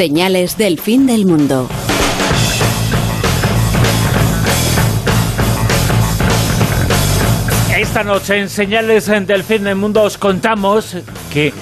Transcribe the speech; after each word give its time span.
Señales 0.00 0.56
del 0.56 0.80
fin 0.80 1.06
del 1.06 1.26
mundo. 1.26 1.68
Esta 7.76 8.02
noche 8.02 8.38
en 8.38 8.48
Señales 8.48 9.08
del 9.08 9.44
fin 9.44 9.64
del 9.64 9.76
mundo 9.76 10.04
os 10.04 10.16
contamos 10.16 10.96
que 11.30 11.52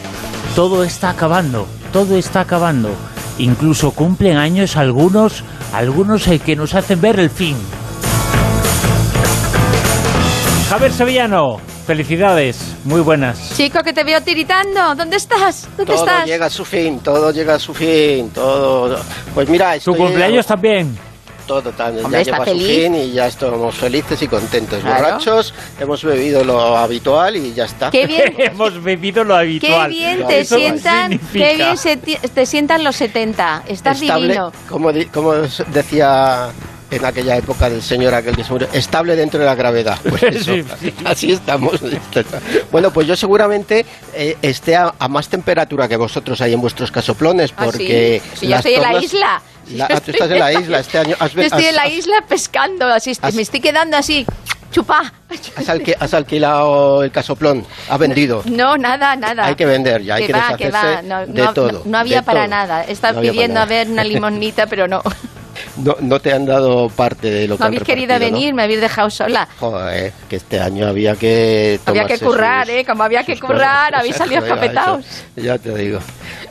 todo 0.54 0.84
está 0.84 1.10
acabando, 1.10 1.66
todo 1.92 2.16
está 2.16 2.42
acabando. 2.42 2.90
Incluso 3.38 3.90
cumplen 3.90 4.36
años 4.36 4.76
algunos, 4.76 5.42
algunos 5.72 6.28
eh, 6.28 6.38
que 6.38 6.54
nos 6.54 6.76
hacen 6.76 7.00
ver 7.00 7.18
el 7.18 7.30
fin. 7.30 7.56
Javier 10.70 10.92
Sevillano, 10.92 11.56
felicidades, 11.88 12.58
muy 12.84 13.00
buenas. 13.00 13.54
Chico, 13.56 13.82
que 13.82 13.94
te 13.94 14.04
veo 14.04 14.20
tiritando. 14.22 14.94
¿Dónde 14.94 15.16
estás? 15.16 15.66
¿Dónde 15.74 15.86
todo 15.94 16.04
estás? 16.04 16.26
llega 16.26 16.44
a 16.44 16.50
su 16.50 16.62
fin, 16.66 17.00
todo 17.00 17.32
llega 17.32 17.54
a 17.54 17.58
su 17.58 17.72
fin, 17.72 18.28
todo. 18.28 19.00
Pues 19.34 19.48
mira, 19.48 19.72
¿Tu 19.72 19.78
estoy- 19.78 19.96
cumpleaños 19.96 20.46
también? 20.46 20.98
Todo 21.46 21.70
tan, 21.72 21.96
Hombre, 22.04 22.22
ya 22.22 22.36
está 22.36 22.44
llegó 22.44 22.58
a 22.58 22.60
su 22.60 22.66
fin 22.66 22.94
y 22.94 23.12
ya 23.12 23.26
estamos 23.26 23.74
felices 23.74 24.20
y 24.20 24.28
contentos. 24.28 24.80
Claro. 24.80 25.02
Borrachos, 25.02 25.54
hemos 25.80 26.04
bebido 26.04 26.44
lo 26.44 26.76
habitual 26.76 27.36
y 27.36 27.54
ya 27.54 27.64
está. 27.64 27.90
Qué 27.90 28.06
bien. 28.06 28.34
Hemos 28.36 28.82
bebido 28.82 29.24
lo 29.24 29.32
Qué 29.32 29.40
habitual. 29.40 29.90
bien 29.90 30.26
te 30.26 30.40
Eso 30.40 30.56
sientan, 30.58 31.18
qué 31.32 31.54
bien 31.56 31.78
se 31.78 31.96
te 31.96 32.44
sientan 32.44 32.84
los 32.84 32.96
70. 32.96 33.62
Estás 33.66 34.02
Estable, 34.02 34.26
divino. 34.26 34.52
como, 34.68 34.92
di- 34.92 35.06
como 35.06 35.32
decía 35.32 36.50
en 36.90 37.04
aquella 37.04 37.36
época 37.36 37.68
del 37.68 37.82
señor 37.82 38.14
aquel 38.14 38.34
que 38.36 38.44
se 38.44 38.50
murió, 38.52 38.68
estable 38.72 39.14
dentro 39.16 39.38
de 39.40 39.46
la 39.46 39.54
gravedad. 39.54 39.98
Pues 40.08 40.22
eso, 40.22 40.54
Sí, 40.54 40.64
sí. 40.80 40.94
así 41.04 41.32
estamos. 41.32 41.80
Bueno, 42.72 42.90
pues 42.92 43.06
yo 43.06 43.16
seguramente 43.16 43.84
eh, 44.14 44.36
esté 44.42 44.76
a, 44.76 44.94
a 44.98 45.08
más 45.08 45.28
temperatura 45.28 45.86
que 45.88 45.96
vosotros 45.96 46.40
ahí 46.40 46.52
en 46.52 46.60
vuestros 46.60 46.90
casoplones, 46.90 47.52
Ah, 47.56 47.64
porque... 47.64 48.22
sí. 48.34 48.38
Si 48.40 48.48
yo 48.48 48.56
estoy 48.56 48.74
en 48.74 48.82
la 48.82 49.00
isla. 49.02 49.42
La- 49.68 49.86
Yo 49.88 49.96
ah, 49.96 50.00
tú 50.00 50.10
estás 50.12 50.30
en 50.30 50.38
la 50.38 50.50
isla 50.52 50.78
este 50.80 50.96
año. 50.98 51.14
Has, 51.20 51.32
Yo 51.34 51.42
estoy 51.42 51.64
has- 51.64 51.68
en 51.68 51.76
la 51.76 51.82
has- 51.82 51.92
isla 51.92 52.24
pescando, 52.26 52.86
así 52.86 53.12
has- 53.20 53.34
me 53.34 53.42
estoy 53.42 53.60
quedando 53.60 53.98
así, 53.98 54.24
chupá. 54.72 55.12
Has, 55.56 55.68
alqui- 55.68 55.94
has 56.00 56.14
alquilado 56.14 57.02
el 57.02 57.10
casoplón, 57.10 57.66
ha 57.90 57.98
vendido. 57.98 58.42
No, 58.46 58.78
nada, 58.78 59.14
nada. 59.16 59.44
Hay 59.44 59.56
que 59.56 59.66
vender 59.66 60.02
ya, 60.02 60.14
hay 60.14 60.26
que 60.26 60.32
va, 60.32 60.56
que 60.56 60.70
va. 60.70 61.02
No, 61.02 61.26
de 61.26 61.42
no- 61.42 61.52
todo, 61.52 61.70
no- 61.72 61.82
no 61.84 61.98
había 61.98 62.22
para 62.22 62.40
todo. 62.44 62.48
nada. 62.50 62.82
Estaba 62.84 63.12
No 63.12 63.18
había 63.18 63.32
para 63.32 63.34
pidiendo 63.34 63.60
a 63.60 63.66
ver 63.66 63.88
una 63.88 64.04
limonita, 64.12 64.66
pero 64.66 64.88
no. 64.88 65.02
No, 65.82 65.96
no 66.00 66.20
te 66.20 66.32
han 66.32 66.44
dado 66.46 66.88
parte 66.88 67.30
de 67.30 67.46
lo 67.48 67.54
que 67.56 67.60
No 67.60 67.64
han 67.66 67.68
habéis 67.74 67.82
querido 67.84 68.18
venir, 68.18 68.52
me 68.54 68.62
habéis 68.64 68.80
dejado 68.80 69.10
sola. 69.10 69.48
Joder, 69.60 70.12
que 70.28 70.36
este 70.36 70.60
año 70.60 70.86
había 70.88 71.14
que 71.16 71.78
Había 71.86 72.04
que 72.06 72.18
currar, 72.18 72.66
sus- 72.66 72.74
¿eh? 72.74 72.84
Como 72.84 73.02
había 73.04 73.22
que 73.24 73.38
currar, 73.38 73.86
cosas. 73.90 74.00
habéis 74.00 74.16
salido 74.16 74.42
escapetados. 74.42 75.04
Ya 75.36 75.56
te 75.58 75.74
digo. 75.76 76.00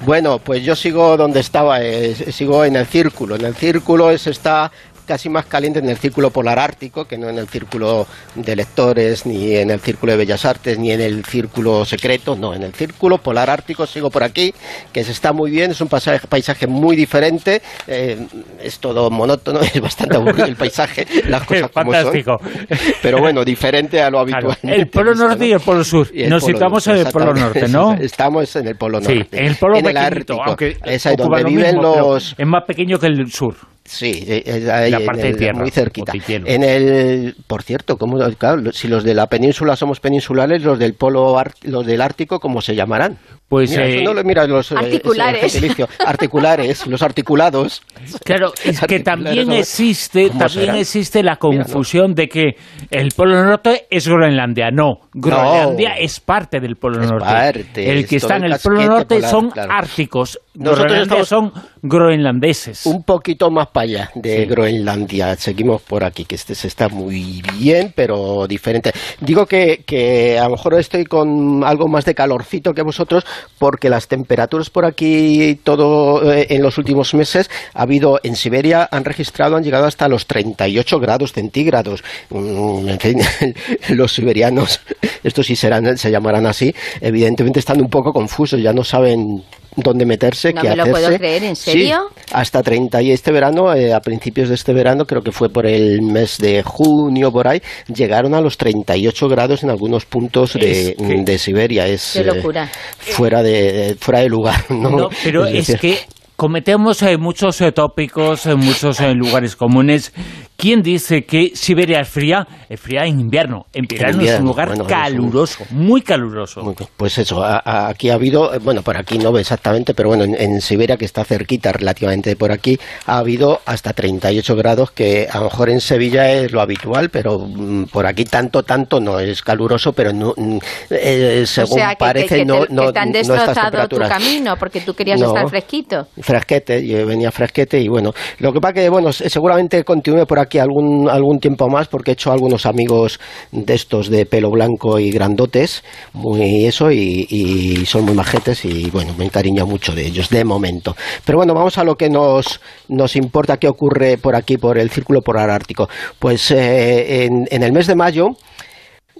Bueno, 0.02 0.40
pues 0.40 0.64
yo 0.64 0.76
sigo 0.76 1.18
donde 1.18 1.40
estaba, 1.42 1.82
eh, 1.82 2.16
sigo 2.32 2.64
en 2.64 2.76
el 2.78 2.86
círculo. 2.86 3.36
En 3.36 3.46
el 3.46 3.56
círculo 3.56 4.12
es 4.12 4.28
está 4.28 4.72
casi 5.08 5.30
más 5.30 5.46
caliente 5.46 5.80
en 5.80 5.90
el 5.90 5.98
círculo 5.98 6.30
polar 6.30 6.60
ártico 6.60 7.06
que 7.06 7.18
no 7.18 7.30
en 7.30 7.38
el 7.38 7.48
círculo 7.48 8.06
de 8.36 8.56
lectores, 8.56 9.26
ni 9.26 9.56
en 9.56 9.72
el 9.72 9.80
círculo 9.80 10.12
de 10.12 10.18
bellas 10.20 10.46
artes, 10.46 10.78
ni 10.78 10.92
en 10.92 11.02
el 11.02 11.24
círculo 11.26 11.86
secreto, 11.86 12.36
no, 12.36 12.54
en 12.54 12.64
el 12.64 12.74
círculo 12.74 13.18
polar 13.18 13.50
ártico 13.50 13.86
sigo 13.88 14.10
por 14.12 14.24
aquí, 14.24 14.54
que 14.92 15.04
se 15.04 15.12
está 15.14 15.32
muy 15.34 15.50
bien, 15.50 15.72
es 15.72 15.82
un 15.82 15.88
paisaje, 15.88 16.28
paisaje 16.28 16.68
muy 16.68 16.96
diferente, 16.96 17.62
eh, 17.88 18.18
es 18.62 18.80
todo 18.80 19.10
monótono, 19.10 19.60
es 19.74 19.80
bastante 19.82 20.18
aburrido 20.18 20.46
el 20.46 20.56
paisaje, 20.56 21.08
las 21.28 21.44
cosas 21.48 21.72
como 21.72 21.92
Fantástico. 21.92 22.38
son, 22.40 22.68
pero 23.02 23.20
bueno, 23.20 23.44
diferente 23.46 24.02
a 24.02 24.10
lo 24.10 24.18
Claro, 24.26 24.52
habitual. 24.52 24.74
el 24.76 24.88
Polo 24.90 25.14
Norte 25.16 25.48
y 25.48 25.52
el 25.54 25.60
Polo 25.60 25.84
Sur. 25.84 26.08
El 26.14 26.30
Nos 26.30 26.42
Polo 26.44 26.54
situamos 26.54 26.88
Norte, 26.88 27.02
en 27.02 27.08
el 27.08 27.14
Polo. 27.14 27.34
Norte, 27.34 27.68
¿no? 27.70 27.94
Estamos 27.94 28.56
en 28.56 28.68
el 28.68 28.76
Polo 28.76 29.00
Sí, 29.02 29.14
Norte. 29.16 29.40
en 29.40 29.46
el 29.46 29.56
Polo 29.56 29.78
en 29.78 29.86
el 29.86 29.98
Ártico. 29.98 30.42
aunque 30.44 30.76
Es 30.84 31.04
donde 31.04 31.44
lo 31.44 31.50
viven 31.50 31.76
mismo, 31.76 31.96
los... 31.96 32.36
Es 32.38 32.48
más 32.48 32.64
pequeño 32.66 32.98
que 33.00 33.08
el 33.08 33.32
sur. 33.32 33.56
Sí, 33.90 34.24
eh, 34.28 34.44
es 34.46 34.68
ahí 34.70 34.92
La 34.92 34.98
en 34.98 35.06
parte 35.06 35.22
de 35.24 35.30
el- 35.30 35.38
tierra, 35.38 35.60
muy 35.60 35.72
cerquita. 35.72 36.12
En 36.28 36.62
el, 36.64 37.36
por 37.48 37.64
cierto, 37.64 37.98
¿cómo, 37.98 38.18
claro, 38.38 38.72
si 38.74 38.90
los 38.90 39.04
de 39.06 39.14
la 39.14 39.28
península 39.28 39.78
somos 39.78 40.02
peninsulares, 40.02 40.62
los 40.62 40.78
del 40.78 40.94
polo, 40.94 41.36
los 41.64 41.86
del 41.86 42.02
Ártico, 42.02 42.40
¿cómo 42.42 42.62
se 42.62 42.76
llamarán? 42.76 43.18
Pues 43.48 43.70
Mira, 43.72 43.86
eh, 43.88 43.96
eso 43.96 44.04
no 44.04 44.14
lo 44.14 44.26
mira 44.26 44.46
los 44.46 44.74
eh, 44.74 44.76
Articulares. 44.78 45.58
articulares, 46.06 46.86
los 46.88 47.02
articulados. 47.02 47.82
Claro, 48.26 48.52
es 48.66 48.82
que 48.82 49.00
también 49.00 49.48
¿no? 49.48 49.54
existe, 49.56 50.28
¿Cómo 50.28 50.40
también 50.40 50.62
serán? 50.66 50.76
existe 50.78 51.24
la 51.24 51.38
confusión 51.38 52.14
de 52.14 52.28
que 52.28 52.58
el 52.92 53.12
Polo 53.16 53.42
Norte 53.46 53.86
es 53.90 54.06
Groenlandia. 54.08 54.70
No, 54.70 55.00
Groenlandia 55.14 55.94
es 55.98 56.20
parte 56.20 56.60
del 56.60 56.76
Polo 56.76 57.02
Es 57.02 57.10
Norte. 57.10 57.26
parte, 57.26 57.90
el 57.90 58.00
es 58.00 58.08
que 58.08 58.18
está 58.18 58.36
en 58.36 58.44
el 58.46 58.56
Polo 58.62 58.84
Norte 58.86 59.16
polar, 59.16 59.32
son 59.32 59.50
claro. 59.52 59.72
árticos. 59.72 60.40
Nosotros 60.56 60.86
Groenlandia 60.88 61.22
estamos- 61.22 61.54
son 61.54 61.64
groenlandeses. 61.88 62.86
Un 62.86 63.04
poquito 63.04 63.50
más 63.50 63.68
para 63.68 63.84
allá 63.84 64.12
de 64.16 64.38
Sí. 64.38 64.46
Groenlandia. 64.46 65.36
Seguimos 65.36 65.82
por 65.82 66.04
aquí, 66.04 66.26
que 66.26 66.36
este 66.36 66.56
se 66.56 66.68
está 66.68 66.90
muy 66.90 67.42
bien, 67.58 67.94
pero 67.96 68.48
diferente. 68.48 68.92
Digo 69.22 69.46
que, 69.46 69.84
que 69.86 70.38
a 70.38 70.44
lo 70.46 70.52
mejor 70.52 70.76
estoy 70.80 71.06
con 71.06 71.64
algo 71.64 71.88
más 71.88 72.06
de 72.06 72.14
calorcito 72.14 72.74
que 72.74 72.82
vosotros, 72.82 73.26
porque 73.58 73.90
las 73.90 74.08
temperaturas 74.08 74.70
por 74.70 74.86
aquí, 74.86 75.60
todo 75.64 76.32
eh, 76.32 76.48
en 76.50 76.62
los 76.62 76.78
últimos 76.78 77.14
meses, 77.14 77.50
ha 77.74 77.82
habido 77.84 78.20
en 78.24 78.36
Siberia, 78.36 78.88
han 78.92 79.04
registrado, 79.06 79.56
han 79.56 79.64
llegado 79.64 79.86
hasta 79.86 80.08
los 80.08 80.28
38 80.28 81.00
grados 81.00 81.34
centígrados. 81.34 82.04
Mm, 82.30 82.90
en 82.90 83.00
fin, 83.00 83.20
los 83.96 84.14
siberianos, 84.14 84.82
estos 85.24 85.46
sí 85.46 85.56
serán, 85.56 85.98
se 85.98 86.12
llamarán 86.12 86.46
así, 86.46 86.74
evidentemente 87.02 87.60
están 87.60 87.82
un 87.82 87.90
poco 87.90 88.12
confusos, 88.14 88.62
ya 88.62 88.74
no 88.74 88.84
saben 88.84 89.44
dónde 89.78 90.06
meterse, 90.06 90.52
No 90.54 90.62
qué 90.62 90.70
me 90.70 90.76
lo 90.76 90.86
puedo 90.88 91.08
creer, 91.18 91.44
¿en 91.44 91.56
Sí, 91.56 91.72
serio? 91.72 92.10
hasta 92.34 92.62
30 92.62 93.02
y 93.02 93.12
este 93.12 93.32
verano, 93.32 93.74
eh, 93.74 93.94
a 93.94 94.02
principios 94.02 94.50
de 94.50 94.56
este 94.56 94.74
verano, 94.74 95.06
creo 95.06 95.22
que 95.22 95.32
fue 95.32 95.50
por 95.50 95.66
el 95.66 96.02
mes 96.02 96.38
de 96.40 96.64
junio 96.64 97.32
por 97.32 97.48
ahí, 97.48 97.62
llegaron 97.94 98.34
a 98.34 98.42
los 98.42 98.58
38 98.58 99.28
grados 99.30 99.64
en 99.64 99.70
algunos 99.70 100.06
puntos 100.06 100.54
de, 100.54 100.90
Es 100.90 100.96
que- 100.98 101.22
de 101.24 101.38
Siberia. 101.38 101.88
Es 101.88 102.12
Qué 102.14 102.20
eh, 102.22 102.24
locura. 102.26 102.70
fuera 103.00 103.42
de 103.44 103.96
fuera 104.00 104.20
de 104.22 104.30
lugar, 104.30 104.66
¿no? 104.70 104.90
No, 104.90 105.10
pero 105.24 105.46
es 105.46 105.68
decir, 105.68 105.78
que 105.80 105.98
cometemos 106.36 107.02
eh, 107.04 107.18
muchos 107.18 107.62
eh, 107.62 107.72
tópicos 107.72 108.46
en 108.48 108.60
muchos 108.60 109.00
eh, 109.00 109.14
lugares 109.14 109.56
comunes. 109.56 110.12
¿Quién 110.58 110.82
dice 110.82 111.24
que 111.24 111.52
Siberia 111.54 112.00
es 112.02 112.10
fría? 112.10 112.48
Es 112.68 112.80
fría 112.80 113.06
en 113.06 113.20
invierno. 113.20 113.68
En 113.74 113.86
verano 113.88 114.24
es 114.24 114.40
un 114.40 114.46
lugar 114.48 114.70
bueno, 114.70 114.86
caluroso, 114.88 115.64
muy 115.70 116.02
caluroso. 116.02 116.64
Muy 116.64 116.74
Pues 116.98 117.20
eso, 117.20 117.44
a- 117.44 117.62
a- 117.64 117.90
aquí 117.90 118.10
ha 118.10 118.16
habido, 118.16 118.52
eh, 118.56 118.58
bueno, 118.58 118.82
por 118.82 118.98
aquí 118.98 119.20
no 119.20 119.38
exactamente, 119.38 119.94
pero 119.94 120.10
bueno, 120.10 120.24
en, 120.24 120.34
en 120.34 120.60
Siberia, 120.60 120.98
que 120.98 121.06
está 121.06 121.24
cerquita 121.24 121.72
relativamente 121.72 122.36
por 122.36 122.52
aquí, 122.52 122.80
ha 123.06 123.20
habido 123.20 123.62
hasta 123.68 123.94
38 123.94 124.56
grados, 124.56 124.90
que 124.90 125.28
a 125.32 125.38
lo 125.38 125.44
mejor 125.44 125.70
en 125.70 125.80
Sevilla 125.80 126.32
es 126.32 126.52
lo 126.52 126.60
habitual, 126.60 127.10
pero 127.12 127.38
mm, 127.38 127.84
por 127.92 128.08
aquí 128.08 128.26
tanto, 128.26 128.64
tanto 128.64 129.00
no, 129.00 129.20
es 129.20 129.44
caluroso, 129.44 129.94
pero 129.94 130.12
no, 130.12 130.34
mm, 130.36 130.58
eh, 130.90 131.44
según 131.46 131.74
o 131.74 131.76
sea, 131.76 131.90
que, 131.92 131.96
parece, 131.98 132.28
que, 132.30 132.36
que 132.38 132.46
no, 132.46 132.66
te, 132.66 132.74
no, 132.74 132.88
que 132.88 132.94
te 132.94 133.00
han 133.00 133.12
no 133.12 133.18
estas 133.20 133.36
destrozado 133.38 133.68
tu 133.68 133.72
temperaturas. 133.98 134.10
camino 134.10 134.56
porque 134.58 134.82
tú 134.82 134.96
querías 134.96 135.20
No. 135.20 135.28
estar 135.28 135.48
fresquito. 135.50 136.08
Fresquete, 136.20 136.84
yo 136.88 137.06
venía 137.06 137.32
fresquete 137.32 137.80
y 137.80 137.88
bueno, 137.90 138.12
lo 138.40 138.52
que 138.52 138.60
pasa 138.60 138.74
que 138.74 138.90
bueno, 138.90 139.14
se- 139.14 139.30
seguramente 139.30 139.84
continúe 139.84 140.26
por 140.26 140.40
aquí 140.40 140.47
algún 140.56 141.10
algún 141.10 141.40
tiempo 141.40 141.68
más 141.70 141.88
porque 141.88 142.12
he 142.12 142.14
hecho 142.14 142.32
algunos 142.32 142.66
amigos 142.66 143.20
de 143.52 143.74
estos 143.74 144.10
de 144.10 144.26
pelo 144.26 144.50
blanco 144.50 145.00
y 145.00 145.12
grandotes, 145.12 145.84
muy 146.14 146.66
eso 146.66 146.92
y, 146.92 147.28
y 147.30 147.86
son 147.86 148.06
muy 148.06 148.14
majetes 148.14 148.66
y 148.66 148.90
bueno, 148.90 149.14
me 149.18 149.26
encariño 149.26 149.66
mucho 149.66 149.94
de 149.94 150.06
ellos 150.06 150.30
de 150.30 150.44
momento. 150.44 150.96
Pero 151.26 151.38
bueno, 151.38 151.54
vamos 151.54 151.78
a 151.78 151.84
lo 151.84 151.96
que 151.96 152.10
nos 152.10 152.62
nos 152.88 153.16
importa 153.16 153.58
qué 153.58 153.68
ocurre 153.68 154.18
por 154.18 154.36
aquí 154.36 154.58
por 154.58 154.78
el 154.78 154.90
círculo 154.90 155.22
polar 155.22 155.50
ártico. 155.50 155.90
Pues 156.20 156.52
eh, 156.52 157.26
en, 157.26 157.48
en 157.52 157.64
el 157.64 157.72
mes 157.72 157.88
de 157.88 157.96
mayo 157.96 158.30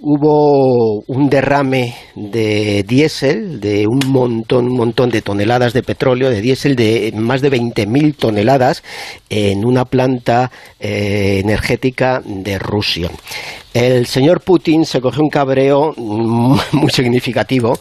hubo 0.00 1.02
un 1.06 1.28
derrame 1.28 1.94
de 2.14 2.84
diésel, 2.86 3.60
de 3.60 3.86
un 3.86 4.00
montón, 4.06 4.66
un 4.66 4.76
montón 4.76 5.10
de 5.10 5.22
toneladas 5.22 5.72
de 5.72 5.82
petróleo, 5.82 6.30
de 6.30 6.40
diésel 6.40 6.76
de 6.76 7.12
más 7.16 7.40
de 7.40 7.50
20.000 7.50 8.16
toneladas 8.16 8.82
en 9.28 9.64
una 9.64 9.84
planta 9.84 10.50
eh, 10.80 11.40
energética 11.42 12.20
de 12.24 12.58
Rusia. 12.58 13.10
El 13.74 14.06
señor 14.06 14.40
Putin 14.40 14.84
se 14.84 15.00
cogió 15.00 15.22
un 15.22 15.30
cabreo 15.30 15.94
muy 15.96 16.90
significativo 16.90 17.78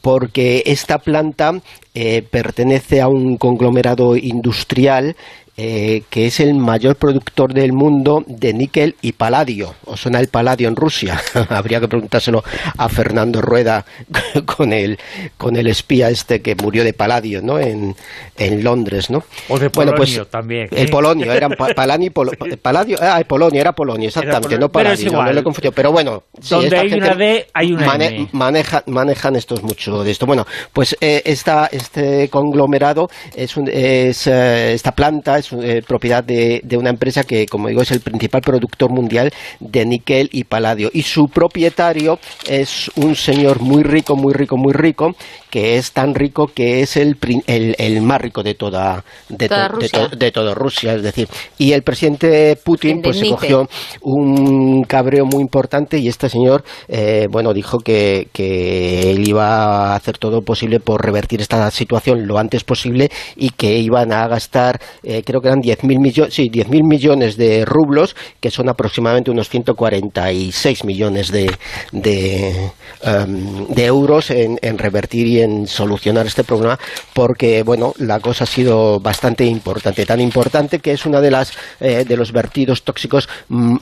porque 0.00 0.62
esta 0.66 0.98
planta 0.98 1.52
eh, 1.94 2.22
pertenece 2.22 3.00
a 3.00 3.08
un 3.08 3.36
conglomerado 3.36 4.16
industrial 4.16 5.16
eh, 5.60 6.04
que 6.08 6.26
es 6.26 6.38
el 6.38 6.54
mayor 6.54 6.94
productor 6.94 7.52
del 7.52 7.72
mundo 7.72 8.22
de 8.28 8.54
níquel 8.54 8.94
y 9.02 9.10
paladio. 9.12 9.74
¿Os 9.86 10.00
suena 10.00 10.20
el 10.20 10.28
paladio 10.28 10.68
en 10.68 10.76
Rusia? 10.76 11.20
Habría 11.48 11.80
que 11.80 11.88
preguntárselo 11.88 12.44
a 12.76 12.88
Fernando 12.88 13.40
Rueda 13.42 13.84
con 14.46 14.72
el, 14.72 14.98
con 15.36 15.56
el 15.56 15.66
espía 15.66 16.10
este 16.10 16.42
que 16.42 16.54
murió 16.54 16.84
de 16.84 16.92
paladio 16.92 17.42
¿no? 17.42 17.58
en, 17.58 17.96
en 18.36 18.62
Londres. 18.62 19.10
¿no? 19.10 19.24
O 19.48 19.58
de 19.58 19.68
Bueno, 19.68 19.94
pues, 19.96 20.10
polonio 20.10 20.26
también. 20.28 20.66
¿eh? 20.66 20.82
El 20.82 20.90
polonio, 20.90 21.26
pa- 21.58 21.74
Palani 21.74 22.10
Paladio, 22.10 22.96
ah, 23.00 23.18
el 23.18 23.24
polonio, 23.24 23.60
era 23.60 23.72
polonio, 23.74 24.06
exactamente, 24.08 24.40
polonio, 24.42 24.58
no 24.60 24.68
Paladio, 24.70 25.10
no, 25.10 25.24
no 25.24 25.32
le 25.32 25.40
he 25.40 25.42
confundido. 25.42 25.72
Pero 25.72 25.90
bueno, 25.90 26.22
Donde 26.48 26.78
hay 26.78 26.92
una 26.92 27.14
D, 27.16 27.46
hay 27.52 27.72
una 27.72 27.96
M. 27.96 28.28
maneja- 28.30 28.84
manejan 28.86 29.34
estos 29.34 29.64
mucho 29.64 30.04
de 30.04 30.12
esto. 30.12 30.24
Bueno, 30.24 30.46
pues 30.72 30.96
eh, 31.00 31.20
esta, 31.24 31.66
este 31.72 32.28
conglomerado 32.28 33.10
es, 33.34 33.56
un- 33.56 33.68
es, 33.68 34.28
eh, 34.28 34.72
esta 34.72 34.92
planta 34.92 35.36
es 35.36 35.47
eh, 35.52 35.82
propiedad 35.86 36.22
de, 36.24 36.60
de 36.64 36.76
una 36.76 36.90
empresa 36.90 37.24
que, 37.24 37.46
como 37.46 37.68
digo, 37.68 37.82
es 37.82 37.90
el 37.90 38.00
principal 38.00 38.40
productor 38.42 38.90
mundial 38.90 39.32
de 39.60 39.84
níquel 39.86 40.28
y 40.32 40.44
paladio. 40.44 40.90
Y 40.92 41.02
su 41.02 41.28
propietario 41.28 42.18
es 42.48 42.90
un 42.96 43.14
señor 43.14 43.60
muy 43.60 43.82
rico, 43.82 44.16
muy 44.16 44.32
rico, 44.32 44.56
muy 44.56 44.72
rico, 44.72 45.14
que 45.50 45.76
es 45.76 45.92
tan 45.92 46.14
rico 46.14 46.46
que 46.54 46.82
es 46.82 46.96
el, 46.96 47.16
el, 47.46 47.74
el 47.78 48.00
más 48.02 48.20
rico 48.20 48.42
de 48.42 48.54
toda, 48.54 49.04
de, 49.28 49.48
Toda 49.48 49.68
to- 49.68 49.76
de 49.78 49.82
Rusia. 49.88 50.08
to- 50.10 50.16
de 50.16 50.30
toda 50.32 50.54
Rusia. 50.54 50.94
Es 50.94 51.02
decir, 51.02 51.28
y 51.58 51.72
el 51.72 51.82
presidente 51.82 52.56
Putin 52.62 53.00
pues 53.02 53.18
se 53.18 53.28
cogió 53.30 53.68
un 54.02 54.82
cabreo 54.84 55.24
muy 55.26 55.42
importante 55.42 55.98
y 55.98 56.08
este 56.08 56.28
señor, 56.28 56.64
eh, 56.88 57.26
bueno, 57.30 57.52
dijo 57.52 57.78
que, 57.78 58.28
que 58.32 59.10
él 59.10 59.26
iba 59.28 59.92
a 59.92 59.96
hacer 59.96 60.18
todo 60.18 60.42
posible 60.42 60.80
por 60.80 61.04
revertir 61.04 61.40
esta 61.40 61.70
situación 61.70 62.26
lo 62.26 62.38
antes 62.38 62.64
posible 62.64 63.10
y 63.36 63.50
que 63.50 63.78
iban 63.78 64.12
a 64.12 64.26
gastar, 64.28 64.80
eh, 65.02 65.22
creo 65.24 65.37
que 65.40 65.48
eran 65.48 65.60
10.000 65.60 65.98
millones, 66.00 66.34
sí, 66.34 66.48
10.000 66.50 66.82
millones 66.84 67.36
de 67.36 67.64
rublos, 67.64 68.14
que 68.40 68.50
son 68.50 68.68
aproximadamente 68.68 69.30
unos 69.30 69.48
146 69.48 70.84
millones 70.84 71.30
de, 71.30 71.50
de, 71.92 72.70
em, 73.02 73.66
de 73.68 73.84
euros 73.86 74.30
en, 74.30 74.58
en 74.62 74.78
revertir 74.78 75.26
y 75.26 75.40
en 75.40 75.66
solucionar 75.66 76.26
este 76.26 76.44
problema, 76.44 76.78
porque, 77.12 77.62
bueno, 77.62 77.94
la 77.98 78.20
cosa 78.20 78.44
ha 78.44 78.46
sido 78.46 79.00
bastante 79.00 79.44
importante, 79.44 80.04
tan 80.06 80.20
importante 80.20 80.78
que 80.80 80.92
es 80.92 81.06
una 81.06 81.20
de 81.20 81.30
las 81.30 81.52
eh, 81.80 82.04
de 82.06 82.16
los 82.16 82.32
vertidos 82.32 82.82
tóxicos 82.82 83.28
mm, 83.48 83.76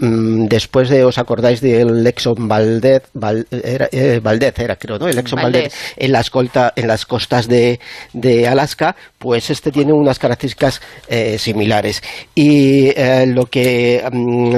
mm, 0.44 0.49
después 0.49 0.88
de, 0.88 1.05
¿os 1.05 1.19
acordáis 1.19 1.61
del 1.61 2.06
Exxon 2.06 2.49
Valdez? 2.49 3.05
Val- 3.14 3.47
era, 3.50 3.88
eh, 3.93 4.20
Valdez 4.23 4.59
era, 4.59 4.76
creo, 4.76 4.99
¿no? 4.99 5.09
El 5.09 5.19
Exxon 5.19 5.43
Valdez, 5.43 5.62
Valdez. 5.62 5.75
en 5.97 6.12
las, 6.12 6.31
colta- 6.31 6.73
en 6.76 6.87
las 6.88 7.06
costas 7.06 7.49
de, 7.49 7.81
de 8.12 8.47
Alaska, 8.49 8.97
pues 9.18 9.50
este 9.50 9.72
tiene 9.72 9.92
unas 9.92 10.18
características 10.18 10.80
eh, 11.08 11.38
similares. 11.38 12.02
Y 12.34 12.88
eh, 12.88 13.24
lo 13.26 13.46
que 13.46 14.02
mm, 14.12 14.54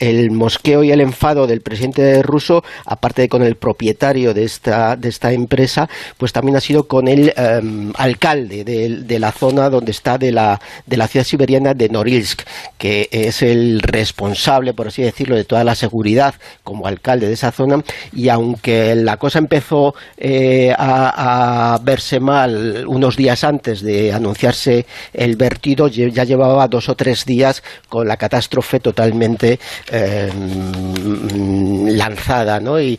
el, 0.00 0.30
mosqueo 0.30 0.84
y 0.84 0.92
el 0.92 1.00
enfado 1.00 1.46
del 1.46 1.60
presidente 1.60 2.22
ruso, 2.22 2.62
aparte 2.86 3.22
de 3.22 3.28
con 3.28 3.42
el 3.42 3.56
propietario 3.56 4.34
de 4.34 4.44
esta, 4.44 4.96
de 4.96 5.08
esta 5.08 5.32
empresa, 5.32 5.88
pues 6.16 6.32
también 6.32 6.56
ha 6.56 6.60
sido 6.60 6.86
con 6.86 7.08
el 7.08 7.32
em, 7.36 7.92
alcalde 7.96 8.64
de, 8.64 9.18
la 9.18 9.32
zona 9.32 9.68
donde 9.68 9.90
está 9.90 10.16
de 10.16 10.30
la, 10.30 10.60
de 10.86 10.96
la 10.96 11.08
ciudad 11.08 11.24
siberiana 11.24 11.74
de 11.74 11.88
Norilsk, 11.88 12.42
que 12.76 13.08
es 13.10 13.42
el 13.42 13.80
responsable, 13.80 14.74
por 14.74 14.88
así 14.88 15.02
decirlo, 15.02 15.34
de 15.34 15.44
toda 15.44 15.64
la 15.64 15.74
seguridad 15.74 16.34
como 16.62 16.86
alcalde 16.86 17.26
de 17.26 17.32
esa 17.32 17.50
zona. 17.50 17.82
Y 18.12 18.28
aunque 18.28 18.94
la 18.94 19.16
cosa 19.16 19.40
empezó 19.40 19.94
eh, 20.16 20.72
a 20.78 21.80
verse 21.82 22.20
mal 22.20 22.86
unos 22.86 23.16
días 23.16 23.42
antes 23.42 23.82
de 23.82 23.97
anunciarse 24.12 24.86
el 25.12 25.36
vertido, 25.36 25.88
ya 25.88 26.24
llevaba 26.24 26.68
dos 26.68 26.88
o 26.88 26.94
tres 26.94 27.24
días 27.24 27.62
con 27.88 28.06
la 28.06 28.16
catástrofe 28.16 28.80
totalmente 28.80 29.58
eh, 29.90 30.30
mm, 30.32 31.88
lanzada, 31.90 32.60
¿no? 32.60 32.80
Y, 32.80 32.98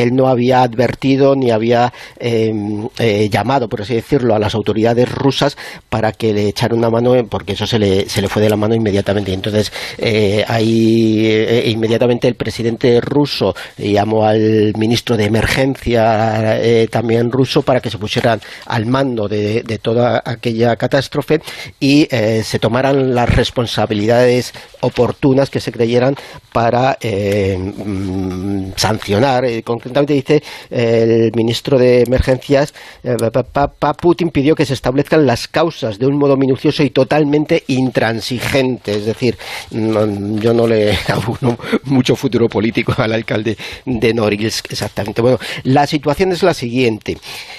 él 0.00 0.14
no 0.14 0.28
había 0.28 0.62
advertido 0.62 1.34
ni 1.36 1.50
había 1.50 1.92
eh, 2.18 2.50
eh, 2.98 3.28
llamado, 3.28 3.68
por 3.68 3.82
así 3.82 3.94
decirlo, 3.94 4.34
a 4.34 4.38
las 4.38 4.54
autoridades 4.54 5.10
rusas 5.10 5.58
para 5.90 6.12
que 6.12 6.32
le 6.32 6.48
echaran 6.48 6.78
una 6.78 6.88
mano, 6.88 7.14
eh, 7.14 7.24
porque 7.28 7.52
eso 7.52 7.66
se 7.66 7.78
le, 7.78 8.08
se 8.08 8.22
le 8.22 8.28
fue 8.28 8.40
de 8.40 8.48
la 8.48 8.56
mano 8.56 8.74
inmediatamente. 8.74 9.32
Entonces, 9.32 9.70
eh, 9.98 10.44
ahí 10.48 11.26
eh, 11.26 11.64
inmediatamente 11.66 12.28
el 12.28 12.34
presidente 12.34 13.00
ruso 13.00 13.54
llamó 13.76 14.24
al 14.24 14.72
ministro 14.76 15.16
de 15.16 15.24
emergencia 15.24 16.60
eh, 16.60 16.88
también 16.90 17.30
ruso 17.30 17.62
para 17.62 17.80
que 17.80 17.90
se 17.90 17.98
pusieran 17.98 18.40
al 18.66 18.86
mando 18.86 19.28
de 19.28 19.80
toda 19.82 20.22
aquella 20.30 20.76
catástrofe 20.76 21.40
y 21.78 22.06
eh, 22.10 22.42
se 22.44 22.58
tomaran 22.58 23.14
las 23.14 23.28
responsabilidades 23.34 24.52
oportunas 24.80 25.50
que 25.50 25.60
se 25.60 25.72
creyeran 25.72 26.14
para 26.52 26.96
eh, 27.00 27.56
mm, 27.58 28.72
sancionar. 28.76 29.44
Eh, 29.44 29.62
concretamente 29.62 30.14
dice 30.14 30.42
el 30.70 31.30
ministro 31.34 31.78
de 31.78 32.02
Emergencias, 32.02 32.72
Putin 34.00 34.30
pidió 34.30 34.54
que 34.54 34.66
se 34.66 34.74
establezcan 34.74 35.26
las 35.26 35.46
causas 35.48 35.98
de 35.98 36.06
un 36.06 36.16
modo 36.18 36.36
minucioso 36.36 36.82
y 36.82 36.90
totalmente 36.90 37.64
intransigente. 37.68 38.92
Es 38.96 39.04
decir, 39.06 39.36
no- 39.70 40.38
yo 40.40 40.52
no 40.54 40.66
le 40.66 40.96
auguro 41.08 41.58
mucho 41.84 42.16
futuro 42.16 42.48
político 42.48 42.94
al 42.96 43.12
alcalde 43.12 43.56
de 43.84 44.14
Norilsk, 44.14 44.70
exactamente. 44.72 45.20
Bueno, 45.22 45.38
la 45.64 45.86
situación 45.86 46.32
es 46.32 46.42
la 46.42 46.54
siguiente. 46.54 47.18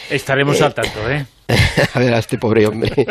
Estaremos 0.09 0.61
al 0.61 0.73
tanto, 0.73 1.09
¿eh? 1.09 1.25
a 1.93 1.99
ver 1.99 2.13
a 2.13 2.19
este 2.19 2.37
pobre 2.37 2.65
hombre. 2.67 3.05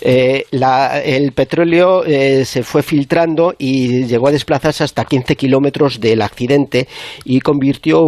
Eh, 0.00 0.44
la- 0.52 1.00
el 1.02 1.32
petróleo 1.32 2.04
eh, 2.04 2.44
se 2.44 2.62
fue 2.62 2.82
filtrando 2.82 3.54
y 3.58 4.04
llegó 4.06 4.28
a 4.28 4.32
desplazarse 4.32 4.84
hasta 4.84 5.04
15 5.04 5.36
kilómetros 5.36 6.00
del 6.00 6.22
accidente 6.22 6.88
y 7.24 7.40
convirtió 7.40 8.02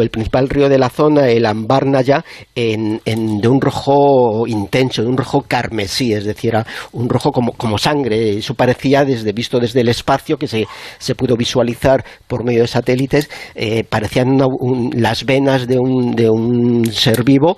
el 0.00 0.10
principal 0.10 0.48
río 0.48 0.68
de 0.68 0.78
la 0.78 0.88
zona, 0.90 1.28
el 1.28 1.46
Ambarnaya, 1.46 2.24
en, 2.54 3.00
en- 3.04 3.38
de 3.40 3.48
un 3.48 3.60
rojo 3.60 4.46
intenso, 4.46 5.02
de 5.02 5.08
un 5.08 5.16
rojo 5.16 5.44
carmesí, 5.46 6.12
es 6.12 6.24
decir, 6.24 6.50
era 6.50 6.66
un 6.92 7.08
rojo 7.08 7.30
como, 7.30 7.52
como 7.52 7.78
sangre. 7.78 8.38
Eso 8.38 8.54
parecía, 8.54 9.04
desde 9.04 9.32
visto 9.32 9.58
desde 9.60 9.80
el 9.82 9.88
espacio, 9.88 10.36
que 10.36 10.48
se, 10.48 10.66
se 10.98 11.14
pudo 11.14 11.36
visualizar 11.36 12.04
por 12.26 12.44
medio 12.44 12.62
de 12.62 12.66
satélites, 12.66 13.28
eh, 13.54 13.84
parecían 13.88 14.28
una- 14.30 14.46
un- 14.48 14.90
las 14.96 15.24
venas 15.24 15.66
de 15.68 15.78
un, 15.78 16.14
de 16.16 16.28
un 16.28 16.86
ser 16.92 17.22
vivo 17.24 17.56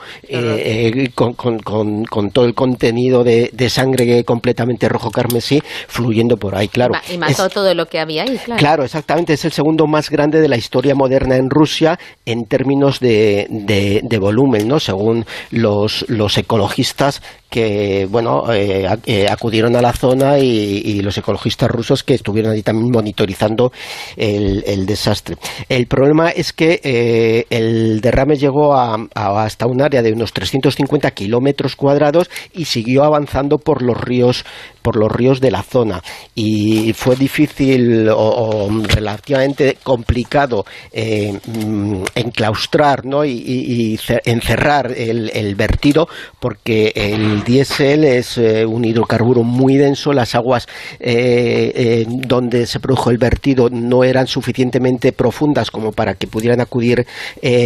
con, 1.15 1.35
con- 1.35 1.59
con- 1.73 2.05
con 2.05 2.31
todo 2.31 2.45
el 2.45 2.55
contenido 2.55 3.25
de, 3.25 3.51
de 3.53 3.71
sangre 3.71 4.23
completamente 4.25 4.89
rojo 4.89 5.11
carmesí 5.11 5.61
fluyendo 5.89 6.37
por 6.37 6.55
ahí, 6.55 6.69
claro. 6.69 6.95
Y 7.13 7.19
mató 7.19 7.47
Es- 7.47 7.53
todo 7.53 7.75
lo 7.75 7.87
que 7.87 7.99
había 7.99 8.23
ahí, 8.23 8.39
claro. 8.39 8.59
Claro, 8.59 8.85
exactamente. 8.85 9.33
Es 9.33 9.45
el 9.45 9.53
segundo 9.53 9.87
más 9.87 10.11
grande 10.11 10.41
de 10.41 10.49
la 10.49 10.57
historia 10.57 10.95
moderna 10.95 11.37
en 11.37 11.51
Rusia 11.51 11.99
en 12.27 12.45
términos 12.45 13.01
de, 13.01 13.47
de- 13.51 14.01
de 14.03 14.19
volumen, 14.19 14.69
¿no? 14.69 14.79
Según 14.79 15.25
los, 15.51 16.05
los 16.09 16.37
ecologistas 16.39 17.23
que, 17.53 18.09
bueno, 18.11 18.51
eh, 18.51 18.89
eh, 19.05 19.27
acudieron 19.29 19.77
a 19.77 19.83
la 19.83 19.93
zona 19.93 20.39
y, 20.39 21.03
los 21.03 21.19
ecologistas 21.19 21.71
rusos 21.71 22.03
que 22.03 22.15
estuvieron 22.15 22.53
allí 22.53 22.63
también 22.63 22.91
monitorizando 22.91 23.73
el, 24.17 24.87
desastre. 24.87 25.37
El 25.69 25.87
problema 25.87 26.31
es 26.31 26.53
que 26.55 26.81
eh, 26.83 27.45
el 27.51 28.01
derrame 28.01 28.37
llegó 28.37 28.75
a, 28.75 28.97
hasta 29.15 29.67
un 29.67 29.83
área 29.83 30.01
de 30.01 30.13
unos 30.13 30.33
350 30.33 31.11
kilómetros 31.11 31.77
cuadrados 31.77 32.31
y 32.55 32.65
siguió 32.65 33.05
avanzando 33.05 33.59
por 33.59 33.83
los 33.83 34.01
ríos 34.01 34.45
por 34.81 34.97
los 34.97 35.13
ríos 35.13 35.41
de 35.41 35.53
la 35.53 35.63
zona 35.63 36.03
y 36.35 36.93
fue 36.95 37.15
difícil 37.15 38.09
o, 38.11 38.69
relativamente 38.89 39.77
complicado 39.85 40.65
mm, 40.93 42.03
enclaustrar 42.17 43.05
¿no? 43.05 43.25
y, 43.25 43.31
y- 43.33 43.93
y 43.93 43.97
ce- 43.99 44.21
encerrar 44.25 44.93
el, 44.97 45.31
el 45.35 45.55
vertido 45.55 46.09
porque 46.41 46.93
el 46.97 47.42
diésel 47.45 48.05
es 48.05 48.39
eh, 48.39 48.65
un 48.65 48.85
hidrocarburo 48.85 49.43
muy 49.43 49.77
denso, 49.77 50.13
las 50.13 50.35
aguas 50.35 50.67
eh, 51.01 51.73
eh, 51.75 52.07
donde 52.09 52.67
se 52.67 52.81
produjo 52.81 53.11
el 53.11 53.19
vertido 53.19 53.69
no 53.71 54.05
eran 54.05 54.27
suficientemente 54.27 55.13
profundas 55.13 55.71
como 55.71 55.93
para 55.93 56.15
que 56.15 56.27
pudieran 56.27 56.61
acudir 56.61 57.07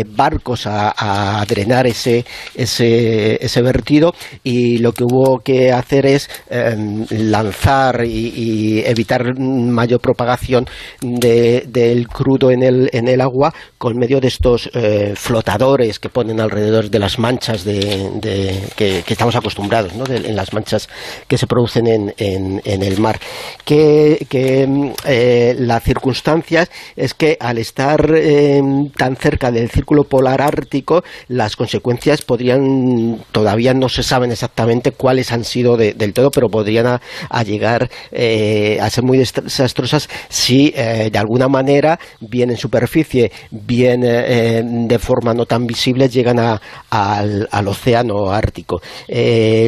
barcos 0.08 0.66
a, 0.66 1.44
drenar 1.48 1.86
ese, 1.86 2.24
ese, 2.54 3.44
ese 3.44 3.62
vertido. 3.62 4.14
Y 4.42 4.78
lo 4.78 4.92
que 4.92 5.04
hubo 5.04 5.38
que 5.40 5.72
hacer 5.72 6.06
es 6.06 6.28
eh, 6.50 6.76
lanzar 7.10 8.04
y, 8.04 8.82
evitar 8.86 9.38
mayor 9.38 10.00
propagación 10.00 10.66
de- 11.00 11.64
del 11.68 12.08
crudo 12.08 12.50
en 12.50 12.62
el, 12.62 12.90
en 12.92 13.08
el 13.08 13.20
agua 13.20 13.52
con 13.78 13.96
medio 13.96 14.20
de 14.20 14.28
estos 14.28 14.70
flotadores 15.14 15.98
que 15.98 16.08
ponen 16.08 16.40
alrededor 16.40 16.90
de 16.90 16.98
las 16.98 17.18
manchas 17.18 17.64
de, 17.64 18.60
que 18.76 19.04
estamos 19.06 19.36
acostumbrados 19.36 19.65
de, 19.68 20.16
en 20.28 20.36
las 20.36 20.52
manchas 20.52 20.88
que 21.28 21.38
se 21.38 21.46
producen 21.46 21.86
en, 21.86 22.14
en, 22.18 22.82
el 22.82 22.98
mar. 23.00 23.18
Que, 23.64 24.26
que 24.28 24.66
mm, 24.66 24.90
eh, 25.06 25.54
la 25.58 25.80
circunstancia 25.80 26.68
es 26.96 27.14
que 27.14 27.36
al 27.40 27.58
estar 27.58 28.10
eh, 28.14 28.60
tan 28.96 29.16
cerca 29.16 29.50
del 29.50 29.70
círculo 29.70 30.04
polar 30.04 30.40
ártico, 30.42 31.02
las 31.28 31.56
consecuencias 31.56 32.22
podrían, 32.22 33.22
todavía 33.32 33.74
no 33.74 33.88
se 33.88 34.02
saben 34.02 34.30
exactamente 34.32 34.92
cuáles 34.92 35.32
han 35.32 35.44
sido 35.44 35.76
de- 35.76 35.94
del 35.94 36.12
todo, 36.12 36.30
pero 36.30 36.48
podrían 36.48 36.86
a, 36.86 37.42
llegar 37.42 37.90
eh, 38.12 38.78
a 38.80 38.88
ser 38.90 39.04
muy 39.04 39.18
desastrosas 39.18 40.08
si 40.28 40.72
eh, 40.76 41.08
de 41.10 41.18
alguna 41.18 41.48
manera, 41.48 41.98
bien 42.20 42.50
en 42.50 42.56
superficie, 42.56 43.32
bien 43.50 44.02
eh, 44.04 44.62
de 44.64 44.98
forma 44.98 45.34
no 45.34 45.46
tan 45.46 45.66
visible, 45.66 46.08
llegan 46.08 46.38
a- 46.38 46.60
al, 46.90 47.48
al 47.50 47.68
océano 47.68 48.30
ártico. 48.30 48.80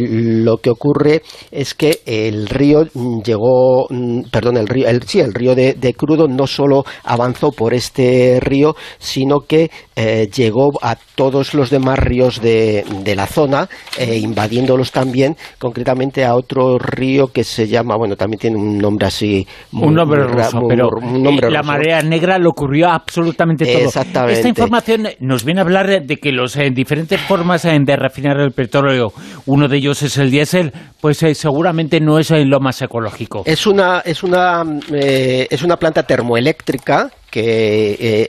Lo 0.00 0.58
que 0.58 0.70
ocurre 0.70 1.22
es 1.50 1.74
que 1.74 2.00
el 2.06 2.48
río 2.48 2.84
llegó, 3.24 3.86
mm, 3.90 4.22
perdón, 4.30 4.56
el 4.56 4.66
río, 4.66 4.88
el, 4.88 5.02
sí, 5.02 5.20
el 5.20 5.32
río 5.34 5.54
de, 5.54 5.74
de 5.74 5.94
Crudo 5.94 6.26
no 6.28 6.46
solo 6.46 6.84
avanzó 7.04 7.50
por 7.52 7.74
este 7.74 8.38
río, 8.40 8.74
sino 8.98 9.40
que 9.40 9.70
eh, 9.96 10.28
llegó 10.34 10.70
a 10.82 10.96
todos 11.14 11.54
los 11.54 11.70
demás 11.70 11.98
ríos 11.98 12.40
de, 12.40 12.84
de 13.04 13.16
la 13.16 13.26
zona, 13.26 13.68
eh, 13.98 14.16
invadiéndolos 14.18 14.92
también, 14.92 15.36
concretamente 15.58 16.24
a 16.24 16.34
otro 16.34 16.78
río 16.78 17.28
que 17.28 17.44
se 17.44 17.66
llama, 17.66 17.96
bueno, 17.96 18.16
también 18.16 18.38
tiene 18.38 18.56
un 18.56 18.78
nombre 18.78 19.06
así. 19.06 19.46
muy- 19.72 19.88
un 19.88 19.94
nombre 19.94 20.22
muy 20.24 20.32
ruso, 20.32 20.60
muy- 20.60 20.68
pero 20.68 20.90
nombre 21.00 21.48
eh, 21.48 21.50
la 21.50 21.60
ruso. 21.60 21.72
marea 21.72 22.02
negra 22.02 22.38
lo 22.38 22.50
ocurrió 22.50 22.88
absolutamente 22.88 23.64
todo. 23.66 23.84
Exactamente. 23.84 24.34
Esta 24.34 24.48
información 24.48 25.08
nos 25.20 25.44
viene 25.44 25.60
a 25.60 25.64
hablar 25.64 25.86
de, 26.06 26.16
que 26.16 26.32
las 26.32 26.58
diferentes 26.74 27.20
formas 27.22 27.64
eh, 27.64 27.76
de 27.80 27.96
refinar 27.96 28.38
el 28.40 28.52
petróleo, 28.52 29.12
uno 29.46 29.68
de 29.68 29.77
ellos 29.78 30.02
es 30.02 30.16
el 30.18 30.30
diésel, 30.30 30.72
pues 31.00 31.22
eh, 31.22 31.34
seguramente 31.34 32.00
no 32.00 32.18
es 32.18 32.30
eh, 32.30 32.44
lo 32.44 32.60
más 32.60 32.80
ecológico. 32.82 33.42
Es 33.46 33.66
una, 33.66 34.00
es 34.00 34.22
una, 34.22 34.62
eh, 34.92 35.46
es 35.50 35.62
una 35.62 35.76
planta 35.76 36.02
termoeléctrica 36.04 37.10
que, 37.30 38.28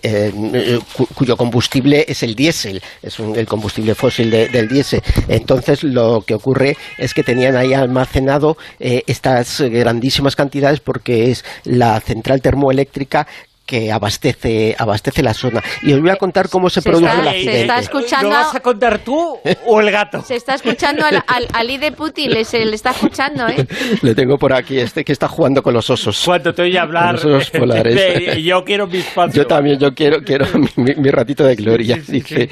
cu- 0.95 1.07
cuyo 1.15 1.37
combustible 1.37 2.03
es 2.07 2.21
el 2.23 2.35
diésel, 2.35 2.81
es 3.01 3.17
un- 3.19 3.35
el 3.37 3.45
combustible 3.47 3.95
fósil 3.95 4.29
de- 4.29 4.49
del 4.49 4.67
diésel. 4.67 5.01
Entonces 5.29 5.83
lo 5.83 6.21
que 6.25 6.33
ocurre 6.35 6.75
es 6.97 7.13
que 7.13 7.23
tenían 7.23 7.55
ahí 7.55 7.73
almacenado 7.73 8.57
estas 8.79 9.61
grandísimas 9.61 10.35
cantidades 10.35 10.79
porque 10.81 11.31
es 11.31 11.45
la 11.63 11.99
central 12.01 12.41
termoeléctrica 12.41 13.25
que 13.69 13.91
abastece, 13.91 14.75
abastece 14.79 15.21
la 15.21 15.35
zona. 15.35 15.61
Y 15.83 15.93
os 15.93 16.01
voy 16.01 16.09
a 16.09 16.15
contar 16.15 16.49
cómo 16.49 16.69
se, 16.71 16.81
Se 16.81 16.89
produce 16.89 17.05
está- 17.07 17.35
el 17.35 17.43
se 17.43 17.61
está 17.61 17.77
escuchando- 17.79 18.29
¿Lo 18.29 18.35
vas 18.35 18.55
a 18.55 18.59
contar 18.61 18.97
tú 18.99 19.37
o 19.67 19.79
el 19.79 19.91
gato? 19.91 20.21
Se 20.23 20.35
está 20.35 20.55
escuchando 20.55 21.05
al, 21.05 21.23
al, 21.27 21.47
Ali 21.53 21.77
de 21.77 21.91
Putin, 21.91 22.31
le, 22.31 22.43
se 22.45 22.65
le 22.65 22.75
está 22.75 22.89
escuchando, 22.91 23.47
¿eh? 23.47 23.67
Le 24.01 24.15
tengo 24.15 24.37
por 24.37 24.53
aquí, 24.53 24.79
este 24.79 25.03
que 25.03 25.11
está 25.11 25.27
jugando 25.27 25.61
con 25.61 25.73
los 25.75 25.87
osos. 25.89 26.23
Cuando 26.25 26.51
te 26.51 26.63
oye 26.63 26.79
hablar, 26.79 27.21
Con 27.21 27.31
los 27.33 27.43
osos 27.43 27.51
polares. 27.59 27.95
de- 28.35 28.41
yo 28.41 28.63
quiero 28.63 28.87
mi 28.87 28.97
espacio. 28.97 29.43
Yo 29.43 29.47
también, 29.47 29.77
yo 29.77 29.93
quiero, 29.93 30.17
quiero 30.23 30.47
mi, 30.55 30.67
mi- 30.83 30.95
mi 30.95 31.11
ratito 31.11 31.43
de 31.43 31.55
gloria. 31.55 31.97
Sí, 31.97 32.01
sí, 32.05 32.11
dice. 32.13 32.49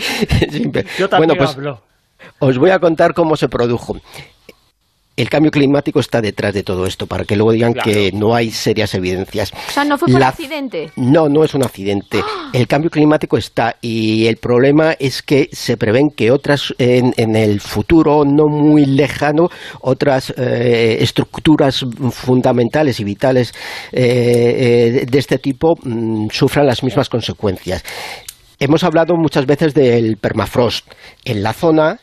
Siempre. 0.51 0.85
Yo 0.99 1.09
también 1.09 1.29
bueno, 1.29 1.43
pues 1.43 1.55
hablo. 1.57 1.81
os 2.39 2.57
voy 2.59 2.69
a 2.69 2.77
contar 2.79 3.13
cómo 3.13 3.35
se 3.35 3.47
produjo. 3.47 3.95
El 5.17 5.29
cambio 5.29 5.49
climático 5.51 5.99
está 5.99 6.21
detrás 6.21 6.53
de 6.53 6.61
todo 6.63 6.85
esto, 6.85 7.07
para 7.07 7.25
que 7.25 7.35
luego 7.35 7.51
digan 7.51 7.73
Claro. 7.73 7.91
que 7.91 8.11
no 8.13 8.35
hay 8.35 8.51
serias 8.51 8.93
evidencias. 8.93 9.51
O 9.67 9.71
sea, 9.71 9.83
no 9.83 9.97
fue 9.97 10.09
por 10.11 10.19
La- 10.19 10.27
accidente. 10.29 10.91
No, 10.95 11.27
no 11.27 11.43
es 11.43 11.55
un 11.55 11.63
accidente. 11.63 12.21
El 12.53 12.67
cambio 12.67 12.91
climático 12.91 13.35
está 13.37 13.75
y 13.81 14.27
el 14.27 14.37
problema 14.37 14.93
es 14.99 15.21
que 15.23 15.49
se 15.51 15.75
prevén 15.75 16.09
que 16.15 16.31
otras 16.31 16.73
en, 16.77 17.13
en 17.17 17.35
el 17.35 17.59
futuro 17.59 18.23
no 18.25 18.45
muy 18.47 18.85
lejano 18.85 19.49
otras 19.81 20.33
eh, 20.37 20.97
estructuras 21.01 21.83
fundamentales 22.11 22.99
y 22.99 23.03
vitales 23.03 23.53
eh, 23.91 25.01
eh, 25.01 25.05
de 25.09 25.19
este 25.19 25.39
tipo 25.39 25.73
mm, 25.83 26.27
sufran 26.31 26.67
las 26.67 26.83
mismas 26.83 27.09
consecuencias. 27.09 27.83
Hemos 28.59 28.83
hablado 28.83 29.15
muchas 29.17 29.45
veces 29.45 29.73
del 29.73 30.17
permafrost. 30.17 30.85
En 31.25 31.43
la 31.43 31.53
zona 31.53 31.99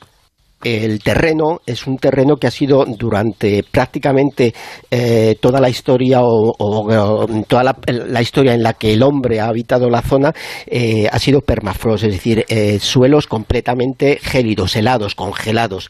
el 0.65 0.99
terreno 1.01 1.61
es 1.67 1.87
un 1.87 1.99
terreno 1.99 2.37
que 2.37 2.47
ha 2.47 2.51
sido 2.51 2.85
durante 2.87 3.63
prácticamente 3.71 4.53
eh, 4.91 5.37
toda 5.41 5.61
la 5.61 5.69
historia 5.69 6.23
o, 6.23 6.55
o- 6.59 7.27
toda 7.47 7.63
la, 7.65 7.77
la 7.87 8.23
historia 8.23 8.55
en 8.55 8.63
la 8.63 8.73
que 8.75 8.93
el 8.95 9.03
hombre 9.03 9.41
ha 9.41 9.49
habitado 9.49 9.89
la 9.91 10.03
zona 10.03 10.33
eh, 10.67 11.07
ha 11.11 11.19
sido 11.19 11.41
permafrost, 11.43 12.05
es 12.05 12.13
decir, 12.13 12.45
eh, 12.49 12.79
suelos 12.81 13.27
completamente 13.27 14.19
gélidos, 14.23 14.75
helados, 14.77 15.15
congelados. 15.15 15.89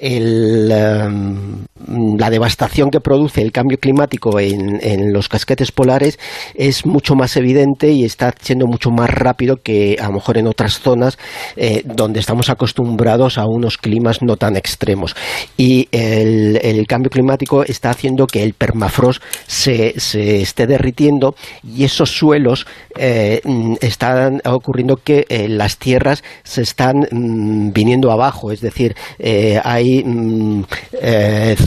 El, 0.00 0.70
em, 0.70 1.64
la 1.86 2.30
devastación 2.30 2.90
que 2.90 3.00
produce 3.00 3.42
el 3.42 3.52
cambio 3.52 3.78
climático 3.78 4.38
en, 4.40 4.78
en 4.82 5.12
los 5.12 5.28
casquetes 5.28 5.72
polares 5.72 6.18
es 6.54 6.86
mucho 6.86 7.14
más 7.14 7.36
evidente 7.36 7.90
y 7.90 8.04
está 8.04 8.34
siendo 8.40 8.66
mucho 8.66 8.90
más 8.90 9.10
rápido 9.10 9.56
que 9.62 9.96
a 10.00 10.06
lo 10.06 10.14
mejor 10.14 10.38
en 10.38 10.46
otras 10.46 10.80
zonas 10.80 11.18
eh, 11.56 11.82
donde 11.84 12.20
estamos 12.20 12.50
acostumbrados 12.50 13.38
a 13.38 13.46
unos 13.46 13.78
climas 13.78 14.22
no 14.22 14.36
tan 14.36 14.56
extremos. 14.56 15.14
Y 15.56 15.88
el, 15.92 16.58
el 16.62 16.86
cambio 16.86 17.10
climático 17.10 17.64
está 17.64 17.90
haciendo 17.90 18.26
que 18.26 18.42
el 18.42 18.54
permafrost 18.54 19.22
se, 19.46 19.98
se 19.98 20.42
esté 20.42 20.66
derritiendo 20.66 21.34
y 21.64 21.84
esos 21.84 22.10
suelos 22.10 22.66
eh, 22.96 23.40
mm, 23.44 23.74
están 23.80 24.40
ocurriendo 24.44 24.96
que 24.96 25.26
eh, 25.28 25.48
las 25.48 25.78
tierras 25.78 26.22
se 26.42 26.62
están 26.62 27.06
mm, 27.10 27.72
viniendo 27.72 28.10
abajo, 28.10 28.52
es 28.52 28.60
decir, 28.60 28.94
eh, 29.18 29.60
hay 29.62 30.02
mm, 30.04 30.64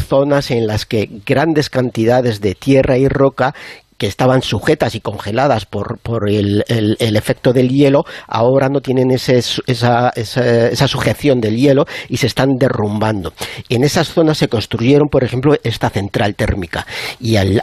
zonas 0.06 0.52
en 0.52 0.68
las 0.68 0.86
que 0.86 1.10
grandes 1.26 1.70
cantidades 1.70 2.42
de 2.42 2.56
tierra 2.56 2.98
y 2.98 3.08
roca 3.08 3.54
estaban 4.08 4.42
sujetas 4.42 4.96
y 4.96 5.00
congeladas 5.02 5.66
por, 5.66 6.00
por 6.00 6.30
el, 6.30 6.64
el- 6.68 6.98
efecto 7.16 7.54
del 7.54 7.70
hielo, 7.70 8.04
ahora 8.28 8.68
no 8.70 8.82
tienen 8.82 9.12
ese, 9.12 9.38
esa, 9.38 10.10
esa, 10.16 10.88
sujeción 10.88 11.40
del 11.40 11.56
hielo 11.56 11.86
y 12.10 12.18
se 12.18 12.28
están 12.28 12.56
derrumbando. 12.60 13.34
En 13.70 13.84
esas 13.84 14.10
zonas 14.10 14.38
se 14.40 14.48
construyeron, 14.48 15.08
por 15.10 15.24
ejemplo, 15.24 15.56
esta 15.64 15.90
central 15.90 16.36
térmica 16.36 16.86
y 17.20 17.36
al, 17.38 17.62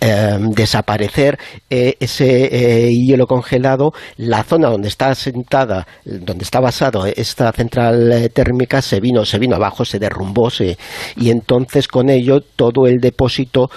eh, 0.00 0.38
desaparecer 0.50 1.38
eh, 1.68 1.94
ese 2.00 2.86
eh, 2.86 2.90
hielo 2.90 3.26
congelado, 3.26 3.92
la 4.16 4.44
zona 4.44 4.68
donde 4.70 4.88
está 4.88 5.14
sentada, 5.14 5.86
donde 6.04 6.44
está 6.44 6.60
basado 6.60 7.04
esta 7.06 7.52
central 7.52 8.10
eh, 8.12 8.28
térmica 8.28 8.80
se 8.80 9.00
vino, 9.00 9.24
se 9.24 9.38
vino 9.38 9.56
abajo, 9.56 9.84
se 9.84 9.98
derrumbó 9.98 10.48
se- 10.48 10.78
y 11.16 11.30
entonces 11.30 11.86
con 11.88 12.08
ello 12.08 12.40
todo 12.40 12.86
el 12.86 12.98
depósito 13.00 13.70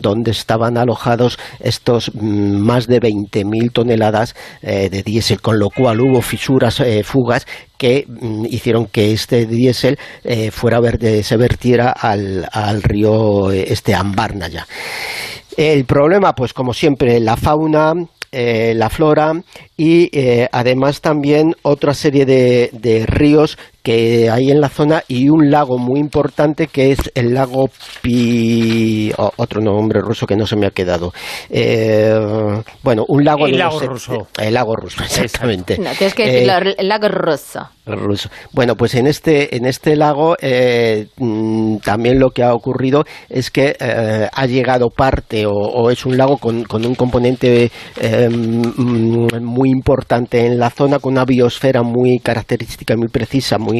donde 0.00 0.30
estaban 0.30 0.76
alojados 0.76 1.03
estos 1.60 2.10
mm, 2.14 2.56
más 2.56 2.86
de 2.86 3.00
20.000 3.00 3.72
toneladas 3.72 4.34
eh, 4.62 4.88
de 4.90 5.02
diésel, 5.02 5.40
con 5.40 5.58
lo 5.58 5.70
cual 5.70 6.00
hubo 6.00 6.22
fisuras, 6.22 6.80
eh, 6.80 7.02
fugas 7.04 7.46
que 7.78 8.06
mm, 8.08 8.46
hicieron 8.46 8.86
que 8.86 9.12
este 9.12 9.46
diésel 9.46 9.98
eh, 10.24 10.50
fuera 10.50 10.78
a 10.78 10.80
ver, 10.80 11.04
eh, 11.04 11.22
se 11.22 11.36
vertiera 11.36 11.90
al, 11.90 12.48
al 12.52 12.82
río 12.82 13.50
este 13.50 13.94
Ambarnaya. 13.94 14.66
El 15.56 15.84
problema, 15.84 16.34
pues 16.34 16.52
como 16.52 16.72
siempre, 16.72 17.20
la 17.20 17.36
fauna, 17.36 17.94
la 18.32 18.90
flora 18.90 19.32
y 19.76 20.10
además 20.50 21.00
también 21.00 21.54
otra 21.62 21.94
serie 21.94 22.26
de, 22.26 22.70
de 22.72 23.06
ríos 23.06 23.56
que 23.84 24.30
hay 24.30 24.50
en 24.50 24.60
la 24.60 24.68
zona 24.70 25.04
y 25.08 25.28
un 25.28 25.50
lago 25.50 25.78
muy 25.78 26.00
importante 26.00 26.66
que 26.68 26.90
es 26.90 26.98
el 27.14 27.34
lago 27.34 27.68
Pi... 28.02 29.12
otro 29.36 29.60
nombre 29.60 30.00
ruso 30.00 30.26
que 30.26 30.34
no 30.36 30.46
se 30.46 30.56
me 30.56 30.66
ha 30.66 30.70
quedado. 30.70 31.12
Eh, 31.50 32.14
bueno, 32.82 33.04
un 33.08 33.24
lago... 33.24 33.46
El 33.46 33.52
de 33.52 33.58
lago 33.58 33.78
los- 33.80 33.86
ruso. 33.88 34.26
El 34.40 34.54
lago 34.54 34.74
ruso, 34.74 35.02
exactamente. 35.04 35.78
No, 35.78 35.90
tienes 35.98 36.14
que 36.14 36.24
Eh, 36.24 36.32
decirlo, 36.46 36.72
el 36.78 36.88
lago 36.88 37.08
rosa. 37.08 37.70
ruso. 37.86 38.30
Bueno, 38.52 38.74
pues 38.76 38.94
en 38.94 39.06
este, 39.06 39.54
en 39.56 39.66
este 39.66 39.94
lago 39.96 40.36
eh, 40.40 41.08
mm, 41.18 41.76
también 41.78 42.18
lo 42.18 42.30
que 42.30 42.42
ha 42.42 42.54
ocurrido 42.54 43.04
es 43.28 43.50
que 43.50 43.76
eh, 43.78 44.28
ha 44.32 44.46
llegado 44.46 44.88
parte 44.88 45.44
o, 45.46 45.50
o 45.52 45.90
es 45.90 46.06
un 46.06 46.16
lago 46.16 46.38
con, 46.38 46.64
con 46.64 46.86
un 46.86 46.94
componente 46.94 47.70
eh, 48.00 48.28
mm, 48.30 49.42
muy 49.44 49.68
importante 49.70 50.46
en 50.46 50.58
la 50.58 50.70
zona, 50.70 50.98
con 50.98 51.12
una 51.12 51.24
biosfera 51.26 51.82
muy 51.82 52.18
característica, 52.20 52.96
muy 52.96 53.08
precisa, 53.08 53.58
muy, 53.58 53.73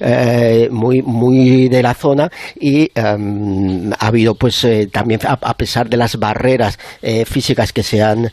eh, 0.00 0.68
muy, 0.70 1.02
muy 1.02 1.68
de 1.68 1.82
la 1.82 1.94
zona 1.94 2.30
y 2.58 2.90
em, 2.94 3.92
ha 3.92 4.06
habido 4.06 4.34
pues 4.34 4.64
eh, 4.64 4.88
también 4.92 5.20
a, 5.24 5.54
pesar 5.54 5.88
de 5.88 5.96
las 5.96 6.18
barreras 6.18 6.78
eh, 7.02 7.24
físicas 7.24 7.72
que 7.72 7.82
se 7.82 8.02
han 8.02 8.30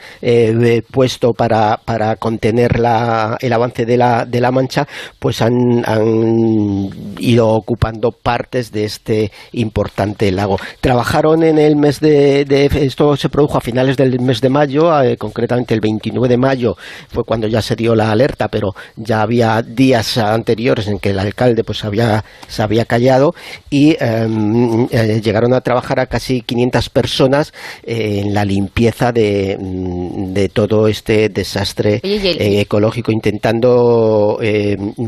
puesto 0.92 1.34
para, 1.34 1.80
para 1.84 2.16
contener 2.18 2.80
la, 2.80 3.38
el 3.40 3.54
avance 3.54 3.86
de 3.86 3.98
la, 3.98 4.26
de 4.26 4.42
la 4.42 4.52
mancha, 4.52 4.88
pues 5.20 5.42
han, 5.42 5.84
han 5.86 6.90
ido 7.20 7.50
ocupando 7.50 8.12
partes 8.12 8.72
de, 8.72 8.86
este 8.86 9.32
importante 9.54 10.32
lago. 10.32 10.58
Trabajaron 10.82 11.44
en 11.44 11.58
el 11.58 11.76
mes 11.76 12.00
de, 12.00 12.46
esto 12.76 13.16
se 13.16 13.30
produjo 13.30 13.58
a 13.58 13.62
finales 13.62 13.98
del 13.98 14.20
mes 14.20 14.42
de 14.42 14.50
mayo, 14.50 14.92
concretamente 15.18 15.74
el 15.74 15.82
29 15.82 16.28
de 16.28 16.38
mayo 16.38 16.76
fue 17.10 17.24
cuando 17.24 17.48
ya 17.48 17.62
se 17.62 17.76
dio 17.76 17.96
la 17.96 18.12
alerta, 18.12 18.48
pero 18.48 18.74
ya 18.96 19.22
había 19.22 19.62
días 19.62 20.18
anteriores 20.18 20.88
en 20.88 21.00
que 21.00 21.05
el 21.12 21.20
alcalde 21.20 21.64
pues 21.64 21.84
había 21.84 22.24
se 22.48 22.64
había 22.64 22.86
callado 22.86 23.36
y 23.70 23.96
em, 24.00 24.88
eh, 24.92 25.22
llegaron 25.24 25.54
a 25.54 25.62
trabajar 25.62 26.00
a 26.00 26.08
casi 26.08 26.42
500 26.42 26.90
personas 26.90 27.54
en 27.84 28.34
la 28.34 28.46
limpieza 28.46 29.12
de, 29.12 29.58
mm, 29.60 30.34
de 30.34 30.50
todo 30.50 30.88
este 30.88 31.30
desastre 31.30 32.02
ecológico 32.04 33.12
intentando 33.12 34.40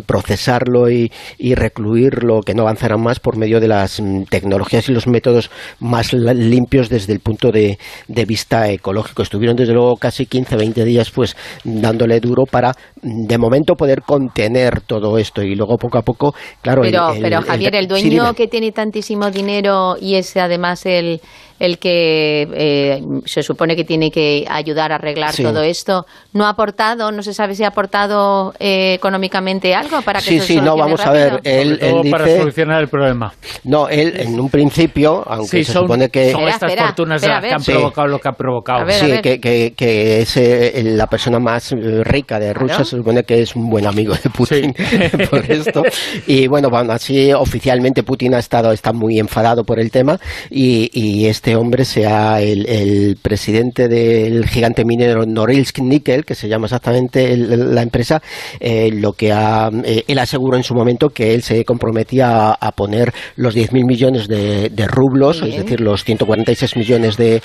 procesarlo 0.05 0.89
y, 0.89 1.11
y 1.37 1.55
recluirlo, 1.55 2.41
que 2.41 2.53
no 2.53 2.63
avanzaran 2.63 3.01
más 3.01 3.19
por 3.19 3.37
medio 3.37 3.59
de 3.59 3.67
las 3.67 3.99
mm, 3.99 4.23
tecnologías 4.23 4.89
y 4.89 4.93
los 4.93 5.07
métodos 5.07 5.49
más 5.79 6.13
limpios 6.13 6.89
desde 6.89 7.13
el 7.13 7.19
punto 7.19 7.51
de, 7.51 7.77
vista 8.07 8.69
ecológico. 8.69 9.21
Estuvieron 9.23 9.55
desde 9.55 9.73
luego 9.73 9.95
casi 9.97 10.25
15, 10.25 10.55
20 10.55 10.85
días 10.85 11.11
pues 11.11 11.35
dándole 11.63 12.19
duro 12.19 12.45
para 12.45 12.73
mm, 13.01 13.27
de 13.27 13.37
momento 13.37 13.75
poder 13.75 14.01
contener 14.01 14.81
todo 14.81 15.17
esto 15.17 15.41
y 15.43 15.55
luego 15.55 15.77
poco 15.87 15.97
a 15.97 16.01
poco, 16.01 16.35
claro. 16.61 16.81
Pero, 16.81 17.13
pero 17.21 17.41
Javier, 17.41 17.75
el, 17.75 17.87
dueño 17.87 18.33
que 18.33 18.47
tiene 18.47 18.71
tantísimo 18.71 19.31
dinero 19.31 19.95
y 19.99 20.15
es 20.15 20.35
además 20.37 20.85
el 20.85 21.21
el 21.59 21.79
que 21.79 22.47
eh, 22.53 23.01
se 23.25 23.43
supone 23.43 23.75
que 23.75 23.83
tiene 23.83 24.11
que 24.11 24.45
ayudar 24.49 24.91
a 24.91 24.95
arreglar 24.95 25.35
todo 25.35 25.61
esto, 25.61 26.05
no 26.33 26.45
ha 26.45 26.49
aportado, 26.49 27.11
no 27.11 27.23
se 27.23 27.33
sabe 27.33 27.55
si 27.55 27.63
ha 27.63 27.69
aportado 27.69 28.53
eh, 28.59 28.93
económicamente 28.93 29.73
algo 29.73 30.01
para 30.01 30.19
que 30.19 30.25
sí, 30.25 30.39
se 30.39 30.45
sí, 30.45 30.61
no, 30.61 30.75
vamos 30.77 31.05
a 31.05 31.11
ver, 31.11 31.41
él, 31.43 31.79
dice, 31.79 32.09
para 32.11 32.27
solucionar 32.37 32.81
el 32.81 32.87
problema. 32.87 33.33
No, 33.63 33.89
él 33.89 34.13
en 34.17 34.39
un 34.39 34.49
principio, 34.49 35.23
aunque 35.27 35.63
se 35.63 35.73
supone 35.73 36.09
que 36.09 36.31
son 36.31 36.47
estas 36.47 36.75
fortunas 36.75 37.21
que 37.21 37.31
han 37.31 37.63
provocado 37.63 38.07
lo 38.07 38.19
que 38.19 38.27
ha 38.27 38.33
provocado. 38.33 38.89
sí, 38.91 39.19
que, 39.21 39.39
que, 39.39 39.73
que, 39.75 40.21
es 40.21 40.37
eh, 40.37 40.81
la 40.83 41.07
persona 41.07 41.39
más 41.39 41.73
rica 42.03 42.39
de 42.39 42.53
Rusia, 42.53 42.83
se 42.83 42.97
supone 42.97 43.23
que 43.23 43.41
es 43.41 43.55
un 43.55 43.69
buen 43.69 43.85
amigo 43.87 44.13
de 44.13 44.29
Putin 44.29 44.73
por 45.29 45.51
esto. 45.51 45.83
Y 46.27 46.47
bueno, 46.47 46.69
bueno, 46.69 46.93
así 46.93 47.33
oficialmente 47.33 48.03
Putin 48.03 48.35
ha 48.35 48.39
estado 48.39 48.71
está 48.71 48.93
muy 48.93 49.19
enfadado 49.19 49.63
por 49.63 49.79
el 49.79 49.91
tema 49.91 50.19
y, 50.49 50.89
y 50.93 51.25
este 51.27 51.46
este 51.47 51.55
hombre 51.55 51.85
sea 51.85 52.41
el, 52.41 53.17
presidente 53.21 53.87
del 53.87 54.45
gigante 54.49 54.83
minero 54.83 55.25
Norilsk 55.25 55.79
Nickel, 55.79 56.25
que 56.25 56.35
se 56.35 56.49
llama 56.49 56.65
exactamente 56.65 57.37
la 57.37 57.81
empresa, 57.83 58.21
eh, 58.59 58.91
lo 58.91 59.13
que 59.13 59.31
ha, 59.31 59.69
eh, 59.85 60.03
él 60.09 60.19
aseguró 60.19 60.57
en 60.57 60.63
su 60.63 60.75
momento 60.75 61.07
que 61.07 61.33
él 61.33 61.43
se 61.43 61.63
comprometía 61.63 62.51
a, 62.51 62.71
poner 62.73 63.13
los 63.37 63.55
10.000 63.55 63.85
millones 63.85 64.27
de, 64.27 64.87
rublos, 64.87 65.41
es 65.41 65.55
decir, 65.55 65.79
los 65.79 66.03
146 66.03 66.75
millones 66.75 67.15
de, 67.15 67.41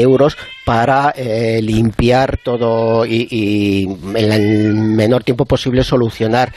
euros, 0.00 0.38
para 0.64 1.10
eh, 1.10 1.60
limpiar 1.60 2.38
todo 2.42 3.04
y, 3.04 3.86
en 4.14 4.32
el 4.32 4.72
menor 4.72 5.22
tiempo 5.22 5.44
posible 5.44 5.84
solucionar, 5.84 6.54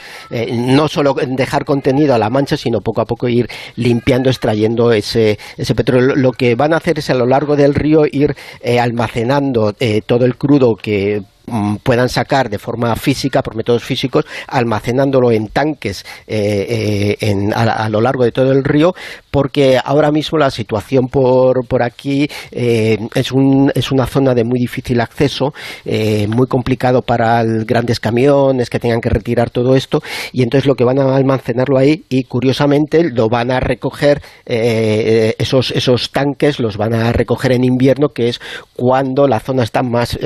no 0.50 0.88
solo 0.88 1.14
dejar 1.14 1.66
contenido 1.66 2.14
a 2.14 2.18
la 2.18 2.30
mancha, 2.30 2.56
sino 2.56 2.80
poco 2.80 3.02
a 3.02 3.04
poco 3.04 3.28
ir 3.28 3.46
limpiando, 3.76 4.30
extrayendo 4.30 4.92
ese, 4.92 5.38
ese 5.58 5.74
petróleo. 5.74 6.16
Lo 6.16 6.32
que 6.32 6.54
van 6.54 6.72
a 6.72 6.77
hacer 6.78 6.98
es 6.98 7.10
a 7.10 7.14
lo 7.14 7.26
largo 7.26 7.56
del 7.56 7.74
río 7.74 8.04
ir 8.10 8.34
eh, 8.60 8.80
almacenando 8.80 9.74
eh, 9.78 10.00
todo 10.04 10.24
el 10.24 10.36
crudo 10.36 10.74
que 10.74 11.22
puedan 11.82 12.08
sacar 12.08 12.48
de 12.48 12.58
forma 12.58 12.94
física, 12.96 13.42
por 13.42 13.56
métodos 13.56 13.84
físicos, 13.84 14.24
almacenándolo 14.46 15.30
en 15.32 15.48
tanques 15.48 16.04
eh, 16.26 17.16
eh, 17.20 17.50
a, 17.54 17.88
lo 17.88 18.00
largo 18.00 18.24
de 18.24 18.32
todo 18.32 18.52
el 18.52 18.64
río, 18.64 18.94
porque 19.30 19.78
ahora 19.82 20.10
mismo 20.10 20.38
la 20.38 20.50
situación 20.50 21.06
por, 21.08 21.66
por 21.66 21.82
aquí 21.82 22.28
eh, 22.50 22.98
es, 23.14 23.32
un, 23.32 23.70
es 23.74 23.90
una 23.90 24.06
zona 24.06 24.34
de 24.34 24.44
muy 24.44 24.58
difícil 24.60 25.00
acceso, 25.00 25.52
muy 25.84 26.46
complicado 26.46 27.02
para 27.02 27.42
grandes 27.44 28.00
camiones 28.00 28.70
que 28.70 28.78
tengan 28.78 29.00
que 29.00 29.08
retirar 29.08 29.50
todo 29.50 29.74
esto, 29.74 30.02
y 30.32 30.42
entonces 30.42 30.66
lo 30.66 30.74
que 30.74 30.84
van 30.84 30.98
a 30.98 31.16
almacenarlo 31.16 31.78
ahí 31.78 32.04
y 32.08 32.24
curiosamente 32.24 33.10
lo 33.10 33.28
van 33.28 33.50
a 33.50 33.60
recoger, 33.60 34.22
esos, 34.44 35.70
esos 35.72 36.10
tanques 36.10 36.60
los 36.60 36.76
van 36.76 36.94
a 36.94 37.12
recoger 37.12 37.52
en 37.52 37.64
invierno, 37.64 38.10
que 38.10 38.28
es 38.28 38.40
cuando 38.74 39.26
la 39.26 39.40
zona 39.40 39.62
está 39.62 39.82
más 39.82 40.18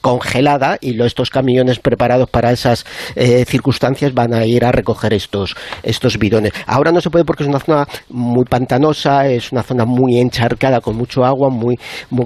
congelada 0.00 0.69
y 0.80 1.00
estos 1.04 1.30
camiones 1.30 1.78
preparados 1.78 2.28
para 2.28 2.52
esas 2.52 2.84
eh, 3.14 3.44
circunstancias 3.46 4.12
van 4.14 4.34
a 4.34 4.44
ir 4.44 4.64
a 4.64 4.72
recoger 4.72 5.14
estos, 5.14 5.56
estos 5.82 6.18
bidones. 6.18 6.52
Ahora 6.66 6.92
no 6.92 7.00
se 7.00 7.10
puede 7.10 7.24
porque 7.24 7.44
es 7.44 7.48
una 7.48 7.60
zona 7.60 7.86
muy 8.08 8.44
pantanosa, 8.44 9.26
es 9.28 9.52
una 9.52 9.62
zona 9.62 9.84
muy 9.84 10.18
encharcada 10.18 10.80
con 10.80 10.96
mucho 10.96 11.24
agua, 11.24 11.48
muy, 11.50 11.78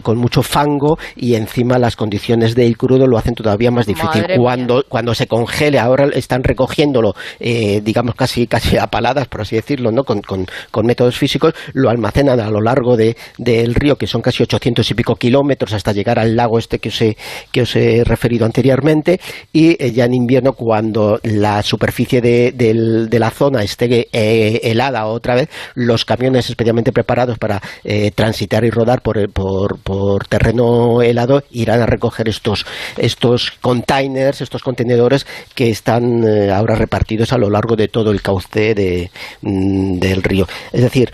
con 0.02 0.18
mucho 0.18 0.42
fango 0.42 0.98
y 1.16 1.34
encima 1.34 1.78
las 1.78 1.96
condiciones 1.96 2.54
del 2.54 2.76
crudo 2.76 3.06
lo 3.06 3.18
hacen 3.18 3.34
todavía 3.34 3.70
más 3.70 3.86
difícil. 3.86 4.24
cuando, 4.38 4.84
cuando 4.88 5.14
se 5.14 5.26
congele, 5.26 5.78
ahora 5.78 6.08
están 6.14 6.42
recogiéndolo, 6.42 7.14
eh, 7.40 7.80
digamos 7.82 8.14
casi, 8.14 8.46
casi 8.46 8.76
a 8.76 8.86
paladas, 8.86 9.28
por 9.28 9.42
así 9.42 9.56
decirlo, 9.56 9.90
¿no? 9.90 10.04
Con, 10.04 10.20
con, 10.22 10.46
métodos 10.84 11.16
físicos, 11.16 11.54
lo 11.72 11.88
almacenan 11.88 12.40
a 12.40 12.50
lo 12.50 12.60
largo 12.60 12.94
de, 12.96 13.16
del 13.38 13.74
río, 13.74 13.96
que 13.96 14.06
son 14.06 14.20
casi 14.20 14.42
800 14.42 14.90
y 14.90 14.94
pico 14.94 15.16
kilómetros 15.16 15.72
hasta 15.72 15.92
llegar 15.92 16.18
al 16.18 16.36
lago 16.36 16.58
este 16.58 16.78
que 16.78 16.90
os 16.90 17.00
he, 17.00 17.16
que 17.50 17.62
os 17.62 17.74
he 17.74 18.04
referido 18.04 18.33
anteriormente 18.42 19.20
y 19.52 19.82
eh, 19.82 19.92
ya 19.92 20.06
en 20.06 20.14
invierno 20.14 20.52
cuando 20.54 21.20
la 21.22 21.62
superficie 21.62 22.20
de, 22.20 23.08
la 23.10 23.30
zona 23.30 23.62
esté 23.62 24.08
eh, 24.12 24.60
helada 24.62 25.06
otra 25.06 25.34
vez, 25.34 25.48
los 25.74 26.04
camiones 26.04 26.48
especialmente 26.48 26.92
preparados 26.92 27.38
para 27.38 27.60
eh, 27.84 28.10
transitar 28.12 28.64
y 28.64 28.70
rodar 28.70 29.02
por, 29.02 29.30
por, 29.30 29.78
por, 29.78 30.26
terreno 30.26 31.02
helado 31.02 31.42
irán 31.50 31.80
a 31.82 31.87
recoger 31.87 32.28
estos, 32.28 32.66
estos 32.96 33.52
containers, 33.61 34.40
estos 34.40 34.62
contenedores 34.62 35.26
que 35.54 35.70
están 35.70 36.24
ahora 36.50 36.74
repartidos 36.74 37.32
a 37.32 37.38
lo 37.38 37.50
largo 37.50 37.76
de 37.76 37.88
todo 37.88 38.11
el 38.11 38.22
cauce 38.22 38.74
de, 38.74 39.11
mm, 39.42 39.98
del 39.98 40.22
río. 40.22 40.46
Es 40.72 40.82
decir, 40.82 41.12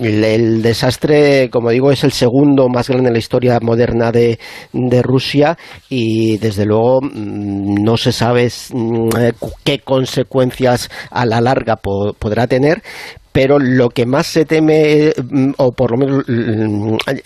el, 0.00 0.62
desastre, 0.62 1.50
como 1.50 1.70
digo, 1.70 1.90
es 1.90 2.04
el 2.04 2.12
segundo 2.12 2.68
más 2.68 2.88
grande 2.88 3.08
en 3.08 3.14
la 3.14 3.18
historia 3.18 3.58
moderna 3.60 4.12
de, 4.12 4.38
Rusia 5.02 5.56
y 5.88 6.38
desde 6.38 6.64
luego 6.64 7.00
mm, 7.02 7.82
no 7.82 7.96
se 7.96 8.12
sabe 8.12 8.48
mm, 8.72 9.08
qué 9.64 9.80
consecuencias 9.80 10.90
a 11.10 11.26
la 11.26 11.40
larga 11.40 11.76
podrá 11.76 12.46
tener, 12.46 12.82
pero 13.32 13.58
lo 13.58 13.88
que 13.88 14.06
más 14.06 14.26
se 14.26 14.44
teme, 14.44 15.12
mm, 15.16 15.52
o 15.56 15.72
por 15.72 15.92
lo 15.92 15.96
menos 15.96 16.24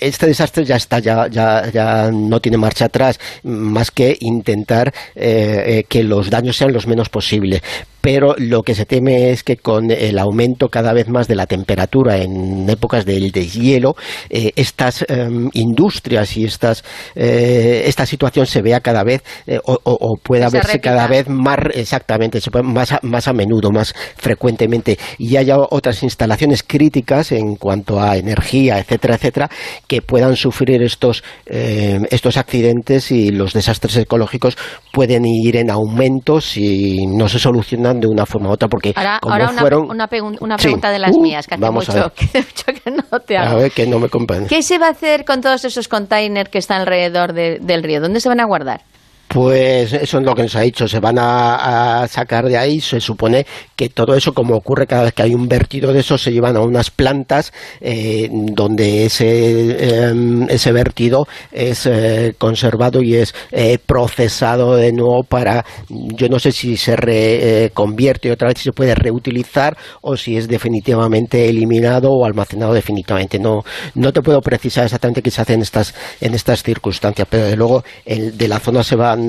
este 0.00 0.26
desastre 0.26 0.64
ya 0.64 0.76
está, 0.76 1.00
ya, 1.00 1.26
ya, 1.28 1.70
ya 1.70 2.10
no 2.10 2.40
tiene 2.40 2.56
marcha 2.56 2.86
atrás, 2.86 3.18
más 3.42 3.90
que 3.90 4.16
intentar 4.20 4.94
eh, 5.14 5.64
eh, 5.66 5.84
que 5.88 6.04
los 6.04 6.30
daños 6.30 6.56
sean 6.56 6.72
los 6.72 6.86
menos 6.86 7.08
posibles. 7.08 7.62
Pero 8.06 8.36
lo 8.38 8.62
que 8.62 8.76
se 8.76 8.86
teme 8.86 9.32
es 9.32 9.42
que 9.42 9.56
con 9.56 9.90
el 9.90 10.20
aumento 10.20 10.68
cada 10.68 10.92
vez 10.92 11.08
más 11.08 11.26
de 11.26 11.34
la 11.34 11.46
temperatura 11.46 12.18
en 12.18 12.70
épocas 12.70 13.04
del 13.04 13.32
deshielo, 13.32 13.96
eh, 14.30 14.52
estas 14.54 15.04
em, 15.08 15.50
industrias 15.54 16.36
y 16.36 16.44
estas, 16.44 16.84
eh, 17.16 17.82
esta 17.86 18.06
situación 18.06 18.46
se 18.46 18.62
vea 18.62 18.78
cada 18.78 19.02
vez 19.02 19.24
eh, 19.48 19.58
o, 19.64 20.16
pueda 20.22 20.50
verse 20.50 20.78
cada 20.78 21.08
vez 21.08 21.28
más 21.28 21.58
exactamente, 21.74 22.38
más 22.62 22.92
a, 22.92 23.00
más 23.02 23.26
a 23.26 23.32
menudo, 23.32 23.72
más 23.72 23.92
frecuentemente. 24.16 24.96
Y 25.18 25.36
haya 25.36 25.56
otras 25.58 25.95
instalaciones 26.02 26.62
críticas 26.62 27.32
en 27.32 27.56
cuanto 27.56 28.00
a 28.00 28.16
energía, 28.16 28.78
etcétera, 28.78 29.14
etcétera, 29.14 29.50
que 29.86 30.02
puedan 30.02 30.36
sufrir 30.36 30.82
estos, 30.82 31.22
em, 31.46 32.04
estos 32.10 32.36
accidentes 32.36 33.10
y 33.12 33.30
los 33.30 33.52
desastres 33.52 33.96
ecológicos 33.96 34.56
pueden 34.92 35.24
ir 35.26 35.56
en 35.56 35.70
aumento 35.70 36.40
si 36.40 37.06
no 37.06 37.28
se 37.28 37.38
solucionan 37.38 38.00
de 38.00 38.08
una 38.08 38.26
forma 38.26 38.48
u 38.48 38.52
otra, 38.52 38.68
porque 38.68 38.92
ahora, 38.96 39.18
ahora 39.22 39.50
una, 39.50 39.60
fueron... 39.60 39.82
una, 39.90 40.08
una 40.40 40.56
pregunta 40.56 40.90
de 40.90 40.98
las 40.98 41.16
uh, 41.16 41.20
mías, 41.20 41.46
que 41.46 41.54
hace 41.54 41.70
mucho 41.70 42.12
que, 42.14 42.90
no 42.90 43.20
te 43.20 43.36
hago. 43.36 43.56
A 43.56 43.62
ver, 43.62 43.72
que 43.72 43.86
no 43.86 43.98
me. 43.98 44.08
¿Qué 44.48 44.62
se 44.62 44.78
va 44.78 44.86
a 44.88 44.90
hacer 44.90 45.24
con 45.24 45.40
todos 45.40 45.64
esos 45.64 45.88
containers 45.88 46.48
que 46.50 46.58
están 46.58 46.80
alrededor 46.80 47.32
del 47.32 47.82
río? 47.82 48.00
¿Dónde 48.00 48.20
se 48.20 48.28
van 48.28 48.40
a 48.40 48.44
guardar? 48.44 48.82
Pues 49.36 49.92
eso 49.92 50.18
es 50.18 50.24
lo 50.24 50.34
que 50.34 50.44
nos 50.44 50.56
ha 50.56 50.62
dicho, 50.62 50.88
se 50.88 50.98
van 50.98 51.18
a, 51.18 52.06
sacar 52.08 52.46
de 52.46 52.56
ahí, 52.56 52.80
se 52.80 53.00
supone 53.00 53.44
que 53.76 53.90
todo 53.90 54.14
eso, 54.14 54.32
como 54.32 54.56
ocurre 54.56 54.86
cada 54.86 55.02
vez 55.02 55.12
que 55.12 55.24
hay 55.24 55.34
un 55.34 55.46
vertido 55.46 55.92
de 55.92 56.00
eso, 56.00 56.16
se 56.16 56.32
llevan 56.32 56.56
a 56.56 56.62
unas 56.62 56.90
plantas 56.90 57.52
eh, 57.82 58.30
donde 58.30 59.04
ese, 59.04 60.06
em, 60.08 60.48
ese 60.48 60.72
vertido 60.72 61.28
es 61.52 61.84
eh, 61.84 62.34
conservado 62.38 63.02
y 63.02 63.16
es 63.16 63.34
eh, 63.52 63.76
procesado 63.84 64.74
de 64.74 64.94
nuevo 64.94 65.22
para, 65.22 65.66
yo 65.90 66.30
no 66.30 66.38
sé 66.38 66.50
si 66.50 66.78
se 66.78 66.96
reconvierte 66.96 68.32
otra 68.32 68.48
vez, 68.48 68.56
si 68.56 68.64
se 68.64 68.72
puede 68.72 68.94
reutilizar 68.94 69.76
o 70.00 70.16
si 70.16 70.38
es 70.38 70.48
definitivamente 70.48 71.46
eliminado 71.46 72.08
o 72.10 72.24
almacenado 72.24 72.72
definitivamente. 72.72 73.38
No, 73.38 73.64
no 73.96 74.14
te 74.14 74.22
puedo 74.22 74.40
precisar 74.40 74.86
exactamente 74.86 75.20
qué 75.20 75.30
se 75.30 75.42
hace 75.42 75.52
en 75.52 75.60
estas, 75.60 75.94
en 76.22 76.32
estas 76.32 76.62
circunstancias, 76.62 77.28
pero 77.30 77.44
de 77.44 77.56
luego 77.56 77.84
el, 78.06 78.38
de 78.38 78.48
la 78.48 78.60
zona 78.60 78.82
se 78.82 78.96
van 78.96 79.25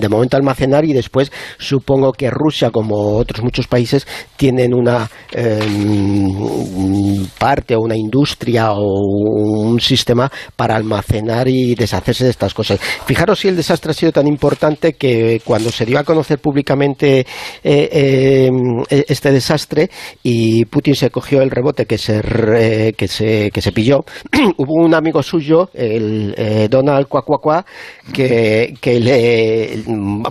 de 0.00 0.08
momento 0.08 0.36
almacenar 0.36 0.84
y 0.84 0.92
después 0.92 1.30
supongo 1.58 2.12
que 2.12 2.30
Rusia, 2.30 2.70
como 2.70 3.16
otros 3.16 3.42
muchos 3.42 3.66
países, 3.66 4.06
tienen 4.36 4.74
una 4.74 5.10
em, 5.32 7.26
parte 7.38 7.74
o 7.74 7.80
una 7.80 7.96
industria 7.96 8.72
o 8.72 8.82
un 8.82 9.80
sistema 9.80 10.30
para 10.56 10.76
almacenar 10.76 11.48
y 11.48 11.74
deshacerse 11.74 12.24
de 12.24 12.30
estas 12.30 12.54
cosas. 12.54 12.80
Fijaros 13.06 13.40
si 13.40 13.48
el 13.48 13.56
desastre 13.56 13.92
ha 13.92 13.94
sido 13.94 14.12
tan 14.12 14.26
importante 14.26 14.94
que 14.94 15.40
cuando 15.44 15.70
se 15.70 15.86
dio 15.86 15.98
a 15.98 16.04
conocer 16.04 16.38
públicamente 16.38 17.26
eh, 17.62 18.48
em, 18.48 18.82
e, 18.88 19.04
este 19.08 19.32
desastre 19.32 19.90
y 20.22 20.64
Putin 20.66 20.94
se 20.94 21.10
cogió 21.10 21.42
el 21.42 21.50
rebote 21.50 21.86
que 21.86 21.98
se, 21.98 22.94
que 22.96 23.08
se, 23.08 23.50
que 23.50 23.62
se 23.62 23.72
pilló, 23.72 24.04
hubo 24.56 24.84
un 24.84 24.94
amigo 24.94 25.22
suyo, 25.22 25.70
el 25.74 26.34
eh, 26.36 26.68
Donald 26.70 27.08
Cuacuacua, 27.08 27.64
que, 28.12 28.74
que 28.80 29.00
le, 29.00 29.21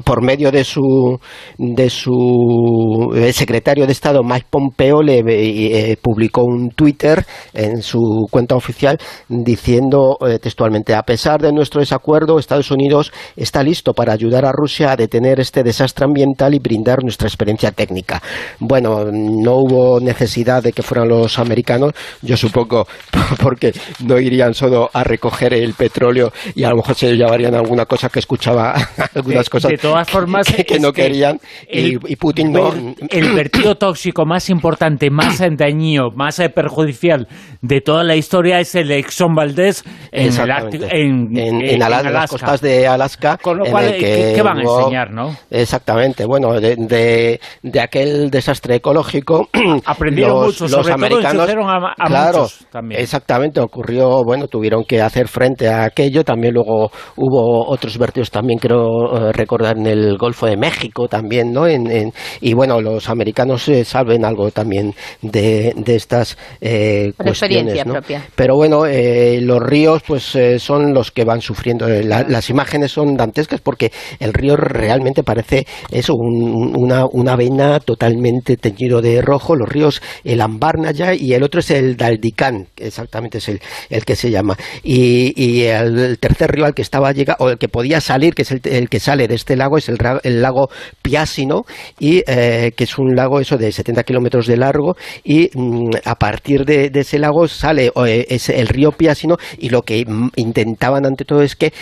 por 0.03 0.21
medio 0.23 0.51
de 0.51 0.63
su, 0.63 1.19
de 1.57 1.89
su 1.89 3.11
secretario 3.33 3.85
de 3.85 3.91
Estado, 3.91 4.23
Mike 4.23 4.47
Pompeo, 4.49 5.01
le 5.01 5.21
eh, 5.27 5.97
publicó 6.01 6.43
un 6.43 6.69
Twitter 6.71 7.25
en 7.53 7.81
su 7.81 8.27
cuenta 8.29 8.55
oficial 8.55 8.97
diciendo 9.27 10.17
eh, 10.27 10.39
textualmente, 10.39 10.93
a 10.95 11.03
pesar 11.03 11.41
de 11.41 11.51
nuestro 11.51 11.79
desacuerdo, 11.79 12.39
Estados 12.39 12.71
Unidos 12.71 13.11
está 13.35 13.63
listo 13.63 13.93
para 13.93 14.13
ayudar 14.13 14.45
a 14.45 14.51
Rusia 14.51 14.91
a 14.91 14.95
detener 14.95 15.39
este 15.39 15.63
desastre 15.63 16.05
ambiental 16.05 16.53
y 16.53 16.59
brindar 16.59 17.03
nuestra 17.03 17.27
experiencia 17.27 17.71
técnica. 17.71 18.21
Bueno, 18.59 19.05
no 19.11 19.55
hubo 19.55 19.99
necesidad 19.99 20.63
de 20.63 20.73
que 20.73 20.83
fueran 20.83 21.09
los 21.09 21.39
americanos, 21.39 21.93
yo 22.21 22.37
supongo, 22.37 22.87
porque 23.41 23.73
no 24.05 24.19
irían 24.19 24.53
solo 24.53 24.89
a 24.93 25.03
recoger 25.03 25.53
el 25.53 25.73
petróleo 25.73 26.31
y 26.55 26.63
a 26.63 26.69
lo 26.69 26.77
mejor 26.77 26.95
se 26.95 27.15
llevarían 27.15 27.55
alguna 27.55 27.85
cosa 27.85 28.09
que 28.09 28.19
escuchaba, 28.19 28.75
algunas 29.15 29.49
cosas 29.49 29.71
de 29.71 29.77
todas 29.77 30.09
formas, 30.09 30.47
que, 30.47 30.79
no 30.79 30.91
querían 30.91 31.39
y, 31.69 32.15
Putin 32.15 32.51
no. 32.51 32.73
El 33.09 33.33
vertido 33.33 33.75
tóxico 33.75 34.25
más 34.25 34.49
importante, 34.49 35.09
más 35.09 35.41
dañino, 35.57 36.09
más 36.15 36.41
perjudicial 36.53 37.27
de 37.61 37.81
toda 37.81 38.03
la 38.03 38.15
historia 38.15 38.59
es 38.59 38.73
el 38.75 38.91
Exxon 38.91 39.33
Valdez 39.33 39.83
en, 40.11 41.37
en, 41.37 41.79
las 41.79 42.29
costas 42.29 42.61
de 42.61 42.87
Alaska. 42.87 43.37
Con 43.37 43.59
lo 43.59 43.65
cual, 43.65 43.95
¿qué, 43.97 44.41
van 44.43 44.59
a 44.59 44.61
enseñar, 44.61 45.11
no? 45.11 45.35
Exactamente, 45.49 46.25
bueno, 46.25 46.59
de, 46.59 47.39
de, 47.61 47.79
aquel 47.79 48.29
desastre 48.29 48.75
ecológico 48.75 49.49
aprendieron 49.85 50.45
mucho, 50.45 50.67
los 50.67 50.87
americanos, 50.89 51.47
a, 51.49 51.93
a 51.97 52.07
claro, 52.07 52.47
también. 52.71 53.01
Exactamente, 53.01 53.59
ocurrió, 53.59 54.23
bueno, 54.23 54.47
tuvieron 54.47 54.83
que 54.83 55.01
hacer 55.01 55.27
frente 55.27 55.67
a 55.67 55.85
aquello, 55.85 56.23
también 56.23 56.53
luego 56.53 56.91
hubo 57.15 57.69
otros 57.71 57.97
vertidos 57.97 58.31
también 58.31 58.59
creo 58.71 59.29
eh, 59.29 59.31
recordar 59.33 59.77
en 59.77 59.87
el 59.87 60.17
Golfo 60.17 60.45
de 60.45 60.57
México 60.57 61.07
también, 61.07 61.51
¿no? 61.51 61.67
En, 61.67 62.13
y 62.39 62.53
bueno, 62.53 62.79
los 62.81 63.09
americanos 63.09 63.67
eh, 63.67 63.83
saben 63.83 64.23
algo 64.23 64.51
también 64.51 64.93
de, 65.21 65.73
de 65.75 65.95
estas 65.95 66.37
eh, 66.61 67.11
cuestiones, 67.17 67.85
¿no? 67.85 67.95
Pero 68.35 68.55
bueno, 68.55 68.85
eh, 68.85 69.39
los 69.41 69.59
ríos 69.59 70.03
pues 70.05 70.37
son 70.59 70.93
los 70.93 71.11
que 71.11 71.25
van 71.25 71.41
sufriendo. 71.41 71.87
las 71.87 72.49
imágenes 72.49 72.91
son 72.91 73.17
dantescas 73.17 73.61
porque 73.61 73.91
el 74.19 74.33
río 74.33 74.55
realmente 74.55 75.23
parece 75.23 75.65
eso, 75.91 76.13
una, 76.15 77.05
una 77.05 77.35
vena 77.35 77.79
totalmente 77.79 78.57
teñido 78.57 79.01
de 79.01 79.21
rojo. 79.21 79.55
Los 79.55 79.69
ríos, 79.69 80.01
el 80.23 80.41
Ambarnaya 80.41 81.13
y 81.13 81.33
el 81.33 81.43
otro 81.43 81.59
es 81.59 81.71
el 81.71 81.97
Daldicán, 81.97 82.67
que 82.75 82.87
exactamente 82.87 83.39
es 83.39 83.49
el, 83.49 83.59
el 83.89 84.05
que 84.05 84.15
se 84.15 84.31
llama. 84.31 84.57
Y, 84.83 85.33
y 85.35 85.63
el, 85.63 86.17
tercer 86.19 86.51
río 86.51 86.65
al 86.65 86.73
que 86.73 86.81
estaba 86.81 87.11
llega, 87.11 87.35
o 87.39 87.49
el 87.49 87.57
que 87.57 87.67
podía 87.67 87.99
salir, 88.01 88.33
que 88.33 88.43
es 88.43 88.51
el, 88.51 88.60
el 88.63 88.89
que 88.89 88.99
sale 88.99 89.27
de 89.27 89.35
este 89.35 89.55
lago, 89.55 89.77
es 89.77 89.89
el, 89.89 89.97
el 90.23 90.41
lago 90.41 90.69
Piasino, 91.01 91.63
y, 91.99 92.23
eh, 92.27 92.71
que 92.75 92.83
es 92.83 92.97
un 92.97 93.15
lago 93.15 93.39
eso 93.39 93.57
de 93.57 93.71
70 93.71 94.03
kilómetros 94.03 94.47
de 94.47 94.57
largo, 94.57 94.95
y 95.23 95.49
mm, 95.53 95.89
a 96.05 96.15
partir 96.15 96.65
de, 96.65 96.91
ese 96.93 97.19
lago 97.19 97.47
sale 97.47 97.91
eh, 98.07 98.25
es 98.29 98.49
el 98.49 98.67
río 98.67 98.91
Piasino, 98.91 99.37
y 99.57 99.69
lo 99.69 99.81
que 99.81 100.05
intentaban 100.35 101.05
ante 101.05 101.25
todo 101.25 101.41
es 101.41 101.55
que 101.55 101.73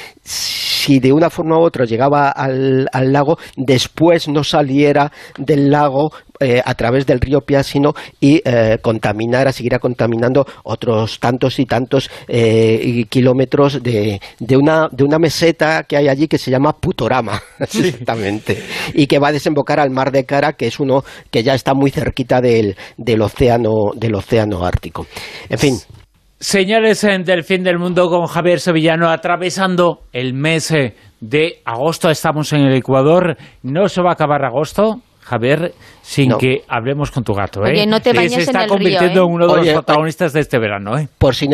si 0.79 0.99
de 0.99 1.11
una 1.11 1.29
forma 1.29 1.57
u 1.57 1.61
otra 1.61 1.85
llegaba 1.85 2.29
al, 2.29 2.87
al 2.93 3.11
lago, 3.11 3.37
después 3.57 4.29
no 4.29 4.43
saliera 4.43 5.11
del 5.37 5.69
lago 5.69 6.11
eh, 6.39 6.61
a 6.63 6.73
través 6.73 7.05
del 7.05 7.19
río 7.19 7.41
Piasino 7.41 7.93
y 8.21 8.41
eh, 8.45 8.77
contaminara, 8.81 9.51
seguirá 9.51 9.79
contaminando 9.79 10.47
otros 10.63 11.19
tantos 11.19 11.59
y 11.59 11.65
tantos 11.65 12.09
eh, 12.29 13.03
kilómetros 13.09 13.83
de, 13.83 14.21
de, 14.39 14.57
una, 14.57 14.87
de 14.89 15.03
una 15.03 15.19
meseta 15.19 15.83
que 15.83 15.97
hay 15.97 16.07
allí 16.07 16.29
que 16.29 16.37
se 16.37 16.49
llama 16.49 16.77
Putorama, 16.77 17.41
exactamente, 17.59 18.63
y 18.93 19.05
que 19.07 19.19
va 19.19 19.27
a 19.27 19.33
desembocar 19.33 19.81
al 19.81 19.89
mar 19.89 20.13
de 20.13 20.23
Cara, 20.23 20.53
que 20.53 20.67
es 20.67 20.79
uno 20.79 21.03
que 21.29 21.43
ya 21.43 21.55
está 21.55 21.73
muy 21.73 21.91
cerquita 21.91 22.39
del, 22.39 22.77
del, 22.95 23.21
océano, 23.21 23.91
del 23.93 24.15
océano 24.15 24.65
Ártico. 24.65 25.07
En 25.49 25.59
fin. 25.59 25.98
Señores 26.41 27.01
del 27.01 27.43
fin 27.43 27.65
del 27.65 27.79
mundo 27.79 28.09
con 28.09 28.25
Javier 28.25 28.61
Sevillano 28.61 29.09
atravesando 29.09 30.03
el 30.13 30.33
mes 30.33 30.73
de 31.19 31.61
agosto. 31.65 32.09
Estamos 32.09 32.53
en 32.53 32.61
el 32.61 32.75
Ecuador. 32.75 33.35
No 33.61 33.89
se 33.89 34.01
va 34.01 34.11
a 34.11 34.13
acabar 34.13 34.45
agosto, 34.45 35.01
Javier, 35.29 35.73
sin 36.01 36.35
que 36.39 36.63
hablemos 36.67 37.11
con 37.11 37.23
tu 37.23 37.35
gato. 37.35 37.63
¿eh? 37.63 37.69
Oye, 37.69 37.85
no 37.85 37.99
te 38.01 38.13
bañes 38.13 38.33
Se 38.33 38.41
está 38.41 38.59
en 38.59 38.63
el 38.63 38.69
convirtiendo 38.69 39.13
río, 39.13 39.25
en 39.25 39.31
uno 39.31 39.47
de 39.47 39.57
los 39.57 39.73
protagonistas 39.73 40.33
de 40.33 40.39
este 40.39 40.57
verano. 40.57 40.97
¿eh? 40.97 41.07
Por 41.19 41.35
si, 41.35 41.47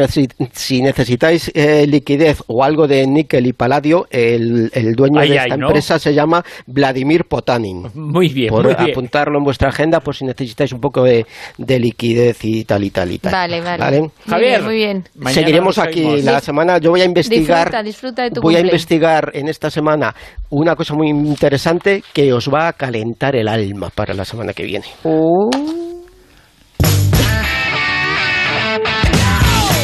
si 0.54 0.82
necesitáis 0.82 1.52
eh, 1.54 1.86
liquidez 1.86 2.42
o 2.48 2.64
algo 2.64 2.88
de 2.88 3.06
níquel 3.06 3.48
y 3.48 3.52
paladio, 3.52 4.08
el, 4.10 4.72
el 4.74 4.94
dueño 4.94 5.20
de 5.20 5.36
esta 5.36 5.56
empresa 5.56 6.00
se 6.00 6.14
llama 6.14 6.42
Vladimir 6.68 7.26
Potanin. 7.26 7.90
Muy 7.96 8.30
bien, 8.30 8.50
por 8.50 8.64
muy 8.64 8.76
bien. 8.76 8.92
apuntarlo 8.92 9.38
en 9.40 9.44
vuestra 9.44 9.68
agenda 9.68 10.00
por 10.00 10.16
si 10.16 10.24
necesitáis 10.24 10.72
un 10.72 10.80
poco 10.80 11.04
de, 11.04 11.26
de, 11.58 11.80
liquidez 11.80 12.46
y 12.46 12.64
tal 12.64 12.86
y 12.86 12.92
tal 12.92 13.12
y 13.12 13.18
tal. 13.18 13.34
Vale, 13.34 13.60
vale. 13.60 14.10
Javier, 14.26 14.64
muy 14.64 14.76
bien. 14.76 15.04
Seguiremos 15.28 15.78
aquí 15.80 16.22
la 16.22 16.40
semana. 16.40 16.78
Yo 16.78 16.92
voy 16.92 17.02
a 17.02 17.06
investigar. 17.06 17.66
Disfruta, 17.66 17.84
disfruta 17.84 18.24
de 18.24 18.32
tu 18.32 18.42
voy 18.42 18.56
a 18.56 18.62
investigar 18.62 19.32
en 19.34 19.50
esta 19.50 19.70
semana 19.70 20.16
una 20.50 20.78
cosa 20.78 20.94
muy 20.94 21.10
interesante 21.10 22.04
que 22.14 22.32
os 22.32 22.48
va 22.48 22.70
a 22.70 22.74
calentar 22.74 23.36
el 23.36 23.50
alma 23.50 23.65
para 23.94 24.14
la 24.14 24.26
semana 24.26 24.54
que 24.54 24.64
viene. 24.64 24.86
Oh. 25.04 25.50